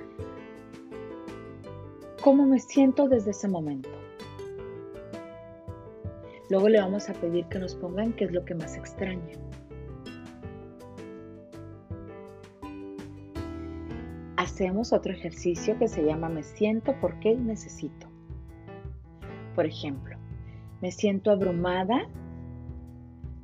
¿cómo 2.20 2.46
me 2.46 2.58
siento 2.58 3.06
desde 3.06 3.30
ese 3.30 3.46
momento? 3.46 3.90
Luego 6.50 6.68
le 6.68 6.80
vamos 6.80 7.08
a 7.08 7.12
pedir 7.12 7.44
que 7.44 7.60
nos 7.60 7.76
pongan 7.76 8.12
qué 8.12 8.24
es 8.24 8.32
lo 8.32 8.44
que 8.44 8.56
más 8.56 8.76
extraña. 8.76 9.36
Hacemos 14.36 14.92
otro 14.92 15.12
ejercicio 15.12 15.78
que 15.78 15.86
se 15.86 16.02
llama 16.02 16.28
me 16.28 16.42
siento 16.42 16.96
porque 17.00 17.36
necesito. 17.36 18.07
Por 19.58 19.66
ejemplo, 19.66 20.16
me 20.80 20.92
siento 20.92 21.32
abrumada 21.32 22.08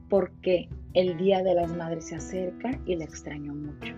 porque 0.09 0.69
el 0.93 1.17
Día 1.17 1.43
de 1.43 1.55
las 1.55 1.77
Madres 1.77 2.07
se 2.07 2.15
acerca 2.15 2.71
y 2.87 2.95
la 2.95 3.03
extraño 3.03 3.53
mucho. 3.53 3.97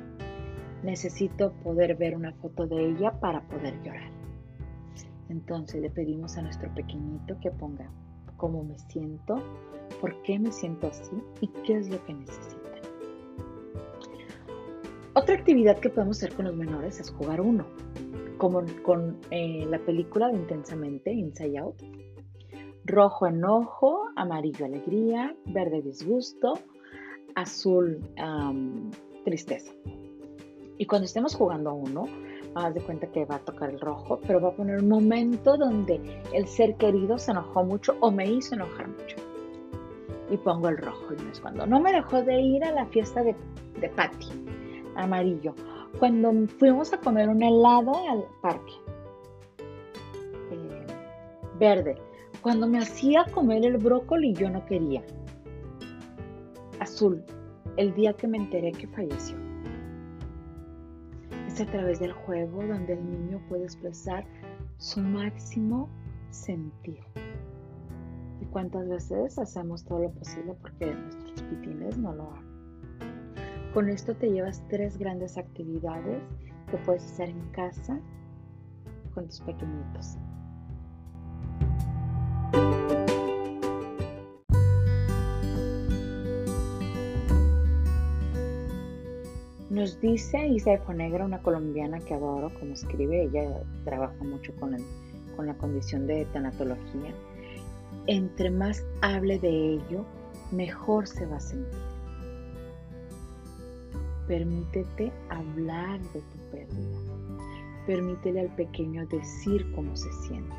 Necesito 0.82 1.52
poder 1.62 1.94
ver 1.94 2.16
una 2.16 2.32
foto 2.32 2.66
de 2.66 2.88
ella 2.88 3.20
para 3.20 3.42
poder 3.42 3.78
llorar. 3.82 4.10
Entonces 5.28 5.82
le 5.82 5.90
pedimos 5.90 6.38
a 6.38 6.42
nuestro 6.42 6.74
pequeñito 6.74 7.38
que 7.38 7.50
ponga 7.50 7.90
cómo 8.38 8.64
me 8.64 8.78
siento, 8.78 9.34
por 10.00 10.22
qué 10.22 10.38
me 10.38 10.52
siento 10.52 10.86
así 10.86 11.22
y 11.42 11.48
qué 11.66 11.76
es 11.76 11.90
lo 11.90 12.02
que 12.06 12.14
necesita. 12.14 12.80
Otra 15.12 15.34
actividad 15.34 15.80
que 15.80 15.90
podemos 15.90 16.16
hacer 16.16 16.32
con 16.32 16.46
los 16.46 16.56
menores 16.56 16.98
es 16.98 17.10
jugar 17.10 17.42
uno, 17.42 17.66
como 18.38 18.62
con 18.82 19.18
eh, 19.30 19.66
la 19.68 19.78
película 19.78 20.28
de 20.28 20.36
Intensamente, 20.36 21.12
Inside 21.12 21.58
Out. 21.58 21.82
Rojo 22.84 23.26
enojo, 23.26 24.10
amarillo 24.14 24.64
alegría, 24.64 25.34
verde 25.46 25.82
disgusto, 25.82 26.54
azul 27.34 28.00
tristeza. 29.24 29.72
Y 30.78 30.86
cuando 30.86 31.06
estemos 31.06 31.34
jugando 31.34 31.70
a 31.70 31.72
uno, 31.72 32.04
haz 32.54 32.74
de 32.74 32.80
cuenta 32.80 33.06
que 33.08 33.24
va 33.24 33.36
a 33.36 33.38
tocar 33.40 33.70
el 33.70 33.80
rojo, 33.80 34.20
pero 34.26 34.40
va 34.40 34.48
a 34.50 34.52
poner 34.52 34.78
un 34.82 34.88
momento 34.88 35.56
donde 35.56 36.22
el 36.32 36.46
ser 36.46 36.76
querido 36.76 37.18
se 37.18 37.32
enojó 37.32 37.64
mucho 37.64 37.96
o 38.00 38.10
me 38.10 38.30
hizo 38.30 38.54
enojar 38.54 38.88
mucho. 38.88 39.16
Y 40.30 40.36
pongo 40.38 40.68
el 40.68 40.78
rojo. 40.78 41.12
Y 41.12 41.22
no 41.22 41.30
es 41.30 41.40
cuando 41.40 41.66
no 41.66 41.80
me 41.80 41.92
dejó 41.92 42.22
de 42.22 42.40
ir 42.40 42.64
a 42.64 42.72
la 42.72 42.86
fiesta 42.86 43.22
de, 43.22 43.34
de 43.80 43.88
Patty, 43.90 44.28
amarillo. 44.96 45.54
Cuando 45.98 46.46
fuimos 46.58 46.92
a 46.92 46.98
comer 46.98 47.28
un 47.28 47.42
helado 47.42 47.92
al 48.10 48.24
parque, 48.42 48.72
eh, 50.50 50.86
verde. 51.58 51.96
Cuando 52.42 52.66
me 52.66 52.78
hacía 52.78 53.24
comer 53.32 53.64
el 53.64 53.78
brócoli 53.78 54.34
yo 54.34 54.50
no 54.50 54.64
quería 54.66 55.02
azul, 56.80 57.24
el 57.78 57.94
día 57.94 58.12
que 58.12 58.28
me 58.28 58.36
enteré 58.36 58.72
que 58.72 58.86
falleció. 58.88 59.36
Es 61.48 61.60
a 61.60 61.66
través 61.66 61.98
del 61.98 62.12
juego 62.12 62.62
donde 62.66 62.92
el 62.92 63.10
niño 63.10 63.40
puede 63.48 63.64
expresar 63.64 64.26
su 64.76 65.00
máximo 65.00 65.88
sentir. 66.30 67.00
¿Y 68.40 68.44
cuántas 68.46 68.86
veces 68.86 69.38
hacemos 69.38 69.82
todo 69.84 70.00
lo 70.00 70.10
posible 70.10 70.54
porque 70.60 70.94
nuestros 70.94 71.42
pitines 71.42 71.96
no 71.96 72.14
lo 72.14 72.30
hagan? 72.32 72.45
Con 73.76 73.90
esto 73.90 74.14
te 74.14 74.30
llevas 74.30 74.62
tres 74.70 74.96
grandes 74.96 75.36
actividades 75.36 76.22
que 76.70 76.78
puedes 76.78 77.04
hacer 77.04 77.28
en 77.28 77.46
casa 77.50 78.00
con 79.12 79.26
tus 79.26 79.42
pequeñitos. 79.42 80.16
Nos 89.68 90.00
dice 90.00 90.46
Isa 90.46 90.78
Negra, 90.94 91.26
una 91.26 91.42
colombiana 91.42 92.00
que 92.00 92.14
adoro 92.14 92.48
como 92.58 92.72
escribe, 92.72 93.24
ella 93.24 93.62
trabaja 93.84 94.24
mucho 94.24 94.56
con, 94.58 94.74
con 95.36 95.48
la 95.48 95.54
condición 95.58 96.06
de 96.06 96.24
tanatología. 96.32 97.12
Entre 98.06 98.48
más 98.48 98.82
hable 99.02 99.38
de 99.38 99.74
ello, 99.74 100.06
mejor 100.50 101.06
se 101.06 101.26
va 101.26 101.36
a 101.36 101.40
sentir. 101.40 101.85
Permítete 104.28 105.12
hablar 105.30 106.00
de 106.12 106.20
tu 106.20 106.38
pérdida. 106.50 106.98
Permítele 107.86 108.40
al 108.40 108.54
pequeño 108.56 109.06
decir 109.06 109.70
cómo 109.74 109.94
se 109.94 110.12
siente. 110.26 110.56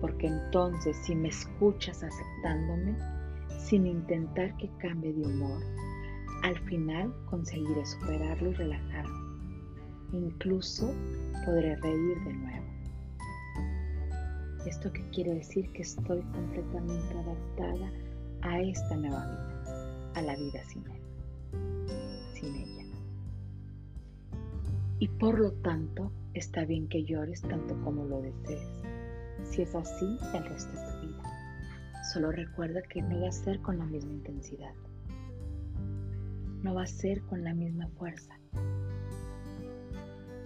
Porque 0.00 0.26
entonces 0.26 0.96
si 1.04 1.14
me 1.14 1.28
escuchas 1.28 2.02
aceptándome, 2.02 2.96
sin 3.58 3.86
intentar 3.86 4.56
que 4.56 4.68
cambie 4.78 5.12
de 5.12 5.22
humor, 5.22 5.62
al 6.42 6.58
final 6.60 7.14
conseguiré 7.26 7.84
superarlo 7.86 8.50
y 8.50 8.54
relajarme. 8.54 9.20
Incluso 10.12 10.92
podré 11.44 11.76
reír 11.76 12.24
de 12.24 12.32
nuevo. 12.32 12.66
¿Esto 14.66 14.92
qué 14.92 15.02
quiere 15.10 15.34
decir? 15.34 15.70
Que 15.72 15.82
estoy 15.82 16.20
completamente 16.22 17.18
adaptada 17.18 17.92
a 18.42 18.60
esta 18.60 18.96
nueva 18.96 19.24
vida, 19.26 20.12
a 20.14 20.22
la 20.22 20.36
vida 20.36 20.64
sin 20.64 20.86
él, 20.90 21.00
sin 22.34 22.56
ella. 22.56 22.84
Y 24.98 25.08
por 25.08 25.38
lo 25.38 25.52
tanto, 25.52 26.12
está 26.34 26.64
bien 26.64 26.88
que 26.88 27.04
llores 27.04 27.42
tanto 27.42 27.80
como 27.82 28.04
lo 28.04 28.20
desees. 28.20 28.68
Si 29.44 29.62
es 29.62 29.74
así, 29.74 30.18
el 30.34 30.44
resto 30.44 30.72
de 30.72 30.92
tu 30.92 31.06
vida. 31.06 32.02
Solo 32.12 32.32
recuerda 32.32 32.82
que 32.82 33.02
no 33.02 33.20
va 33.20 33.28
a 33.28 33.32
ser 33.32 33.60
con 33.60 33.78
la 33.78 33.86
misma 33.86 34.12
intensidad 34.12 34.74
no 36.62 36.74
va 36.74 36.82
a 36.82 36.86
ser 36.86 37.22
con 37.22 37.42
la 37.42 37.54
misma 37.54 37.88
fuerza. 37.98 38.38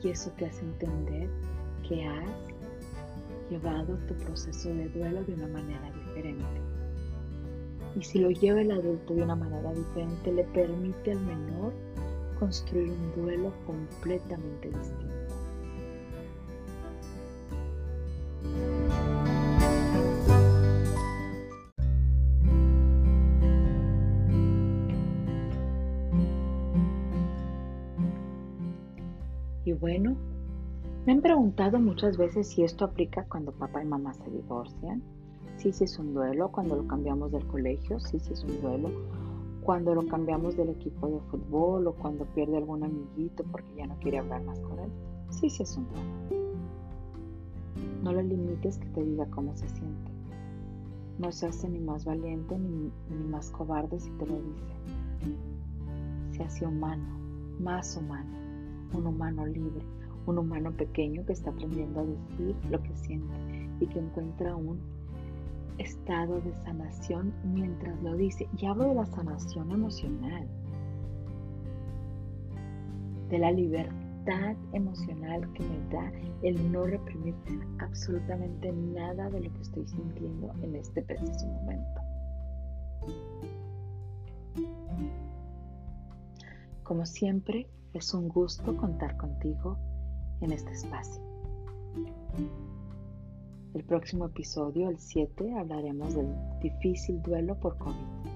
Y 0.03 0.11
eso 0.11 0.31
te 0.33 0.47
hace 0.47 0.65
entender 0.65 1.29
que 1.89 2.07
has 2.07 2.29
llevado 3.51 3.97
tu 4.07 4.15
proceso 4.15 4.69
de 4.69 4.89
duelo 4.91 5.25
de 5.25 5.35
una 5.35 5.49
manera 5.49 5.91
diferente. 5.93 6.64
Y 7.97 8.03
si 8.03 8.19
lo 8.19 8.31
lleva 8.31 8.61
el 8.61 8.73
adulto 8.73 9.15
de 9.15 9.23
una 9.23 9.37
manera 9.37 9.73
diferente, 9.73 10.33
le 10.33 10.45
permite 10.45 11.13
al 11.13 11.21
menor 11.21 11.73
construir 12.39 12.91
un 12.91 13.23
duelo 13.23 13.53
completamente 13.67 14.69
distinto. 14.69 15.15
Y 29.65 29.73
bueno, 29.73 30.17
me 31.07 31.13
han 31.13 31.23
preguntado 31.23 31.79
muchas 31.79 32.17
veces 32.19 32.49
si 32.49 32.65
esto 32.65 32.85
aplica 32.85 33.25
cuando 33.25 33.53
papá 33.53 33.83
y 33.83 33.87
mamá 33.87 34.13
se 34.15 34.31
divorcian. 34.31 35.03
Sí, 35.65 35.73
sí 35.73 35.85
es 35.85 35.99
un 35.99 36.13
duelo. 36.13 36.53
Cuando 36.53 36.77
lo 36.77 36.87
cambiamos 36.87 37.33
del 37.33 37.47
colegio, 37.47 37.99
sí, 37.99 38.21
sí 38.21 38.35
es 38.35 38.45
un 38.45 38.61
duelo. 38.61 38.91
Cuando 39.63 39.95
lo 39.95 40.07
cambiamos 40.07 40.59
del 40.59 40.69
equipo 40.69 41.09
de 41.09 41.19
fútbol 41.21 41.87
o 41.87 41.95
cuando 41.95 42.27
pierde 42.27 42.59
algún 42.59 42.85
amiguito 42.85 43.45
porque 43.51 43.75
ya 43.75 43.87
no 43.87 43.99
quiere 43.99 44.19
hablar 44.19 44.43
más 44.43 44.61
con 44.61 44.79
él. 44.79 44.91
Sí, 45.31 45.49
sí 45.49 45.63
es 45.63 45.75
un 45.79 45.89
duelo. 45.89 46.45
No 48.03 48.13
le 48.13 48.25
limites 48.25 48.77
que 48.77 48.89
te 48.89 49.03
diga 49.03 49.25
cómo 49.31 49.57
se 49.57 49.67
siente. 49.71 50.11
No 51.19 51.33
se 51.33 51.47
hace 51.47 51.67
ni 51.67 51.81
más 51.81 52.05
valiente 52.05 52.59
ni, 52.59 52.93
ni 53.09 53.25
más 53.31 53.51
cobarde 53.51 53.99
si 53.99 54.11
te 54.11 54.27
lo 54.27 54.35
dice. 54.35 54.75
Se 56.33 56.43
hace 56.43 56.67
humano, 56.67 57.19
más 57.59 57.97
humano 57.97 58.45
un 58.93 59.07
humano 59.07 59.47
libre, 59.47 59.81
un 60.27 60.39
humano 60.39 60.71
pequeño 60.73 61.25
que 61.27 61.33
está 61.33 61.51
aprendiendo 61.51 62.01
a 62.01 62.05
decir 62.05 62.55
lo 62.71 62.83
que 62.83 62.95
siente 62.97 63.35
y 63.81 63.87
que 63.87 63.99
encuentra 63.99 64.55
un 64.55 64.79
estado 65.79 66.41
de 66.41 66.55
sanación 66.65 67.33
mientras 67.45 68.01
lo 68.03 68.17
dice. 68.17 68.49
Y 68.57 68.67
hablo 68.67 68.89
de 68.89 68.95
la 68.95 69.07
sanación 69.07 69.71
emocional, 69.71 70.49
de 73.29 73.39
la 73.39 73.53
libertad 73.53 74.57
emocional 74.73 75.53
que 75.53 75.65
me 75.65 75.79
da 75.91 76.13
el 76.43 76.73
no 76.73 76.85
reprimir 76.85 77.35
absolutamente 77.79 78.73
nada 78.73 79.29
de 79.31 79.41
lo 79.41 79.53
que 79.53 79.61
estoy 79.61 79.87
sintiendo 79.87 80.53
en 80.63 80.77
este 80.77 81.03
preciso 81.03 81.47
momento. 81.47 82.01
Como 86.83 87.07
siempre, 87.07 87.67
es 87.95 88.13
un 88.13 88.29
gusto 88.29 88.77
contar 88.77 89.17
contigo 89.17 89.79
en 90.41 90.53
este 90.53 90.73
espacio. 90.73 91.23
El 93.75 93.83
próximo 93.83 94.27
episodio, 94.27 94.89
el 94.89 95.01
7, 95.01 95.53
hablaremos 95.59 96.15
del 96.15 96.29
difícil 96.61 97.21
duelo 97.23 97.57
por 97.57 97.77
COVID. 97.79 98.31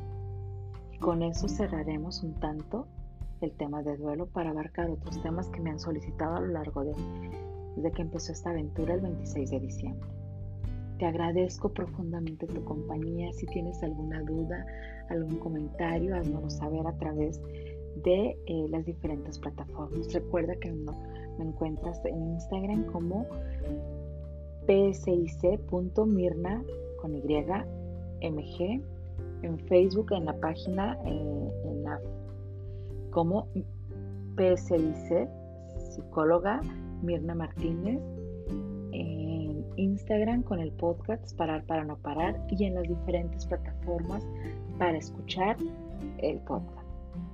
Y 0.95 0.99
con 0.99 1.23
eso 1.23 1.47
cerraremos 1.49 2.25
un 2.25 2.35
tanto 2.41 2.89
el 3.41 3.53
tema 3.53 3.85
de 3.85 3.97
duelo 3.97 4.27
para 4.27 4.51
abarcar 4.51 4.91
otros 4.91 5.23
temas 5.23 5.49
que 5.51 5.61
me 5.61 5.71
han 5.71 5.79
solicitado 5.79 6.35
a 6.35 6.41
lo 6.41 6.49
largo 6.49 6.83
de 6.83 6.93
desde 7.77 7.93
que 7.93 8.03
empezó 8.03 8.33
esta 8.33 8.51
aventura 8.51 8.95
el 8.95 9.01
26 9.01 9.51
de 9.51 9.61
diciembre. 9.61 10.09
Te 10.99 11.07
agradezco 11.07 11.73
profundamente 11.73 12.49
tu 12.49 12.65
compañía. 12.65 13.33
Si 13.33 13.47
tienes 13.47 13.81
alguna 13.85 14.21
duda, 14.23 14.67
algún 15.09 15.37
comentario, 15.39 16.17
házmelo 16.17 16.51
saber 16.51 16.85
a 16.85 16.99
través 16.99 17.41
de 18.03 18.37
eh, 18.47 18.67
las 18.71 18.85
diferentes 18.85 19.39
plataformas. 19.39 20.13
Recuerda 20.13 20.57
que 20.57 20.73
me 20.73 21.45
encuentras 21.45 22.05
en 22.05 22.33
Instagram 22.33 22.87
como 22.87 23.25
psic.mirna 24.69 26.63
con 27.01 27.15
Y, 27.15 27.23
MG, 27.23 28.83
en 29.43 29.59
Facebook, 29.61 30.13
en 30.13 30.27
la 30.27 30.39
página, 30.39 30.99
eh, 31.07 31.53
en 31.65 31.85
la, 31.85 31.99
como 33.11 33.49
PSIC, 34.37 35.29
psicóloga 35.79 36.61
Mirna 37.03 37.35
Martínez, 37.35 38.01
en 38.93 39.65
Instagram 39.77 40.43
con 40.43 40.61
el 40.61 40.73
podcast 40.73 41.35
Parar 41.37 41.65
para 41.65 41.85
no 41.85 41.97
parar 41.97 42.39
y 42.51 42.65
en 42.65 42.75
las 42.75 42.83
diferentes 42.83 43.47
plataformas 43.47 44.27
para 44.79 44.99
escuchar 44.99 45.57
el 46.19 46.41
podcast. 46.41 46.87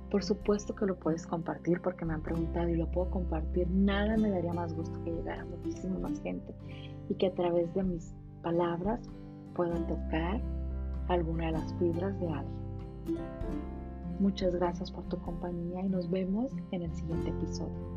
Por 0.09 0.23
supuesto 0.23 0.73
que 0.73 0.85
lo 0.85 0.95
puedes 0.95 1.27
compartir 1.27 1.81
porque 1.81 2.05
me 2.05 2.13
han 2.13 2.21
preguntado 2.21 2.69
y 2.69 2.75
lo 2.75 2.89
puedo 2.91 3.09
compartir. 3.09 3.67
Nada 3.69 4.15
me 4.15 4.29
daría 4.29 4.53
más 4.53 4.73
gusto 4.73 5.03
que 5.03 5.11
llegara 5.11 5.43
muchísima 5.45 5.99
más 5.99 6.21
gente 6.21 6.53
y 7.09 7.15
que 7.15 7.27
a 7.27 7.33
través 7.33 7.73
de 7.73 7.83
mis 7.83 8.13
palabras 8.41 8.99
pueda 9.55 9.75
tocar 9.87 10.41
alguna 11.07 11.47
de 11.47 11.51
las 11.53 11.73
fibras 11.75 12.19
de 12.19 12.27
alguien. 12.27 12.65
Muchas 14.19 14.55
gracias 14.55 14.91
por 14.91 15.03
tu 15.05 15.17
compañía 15.19 15.81
y 15.81 15.89
nos 15.89 16.09
vemos 16.09 16.51
en 16.71 16.83
el 16.83 16.93
siguiente 16.93 17.29
episodio. 17.29 17.95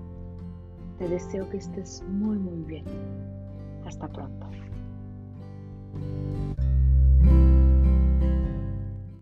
Te 0.98 1.08
deseo 1.08 1.48
que 1.48 1.58
estés 1.58 2.02
muy 2.08 2.38
muy 2.38 2.64
bien. 2.64 2.84
Hasta 3.84 4.08
pronto. 4.08 4.46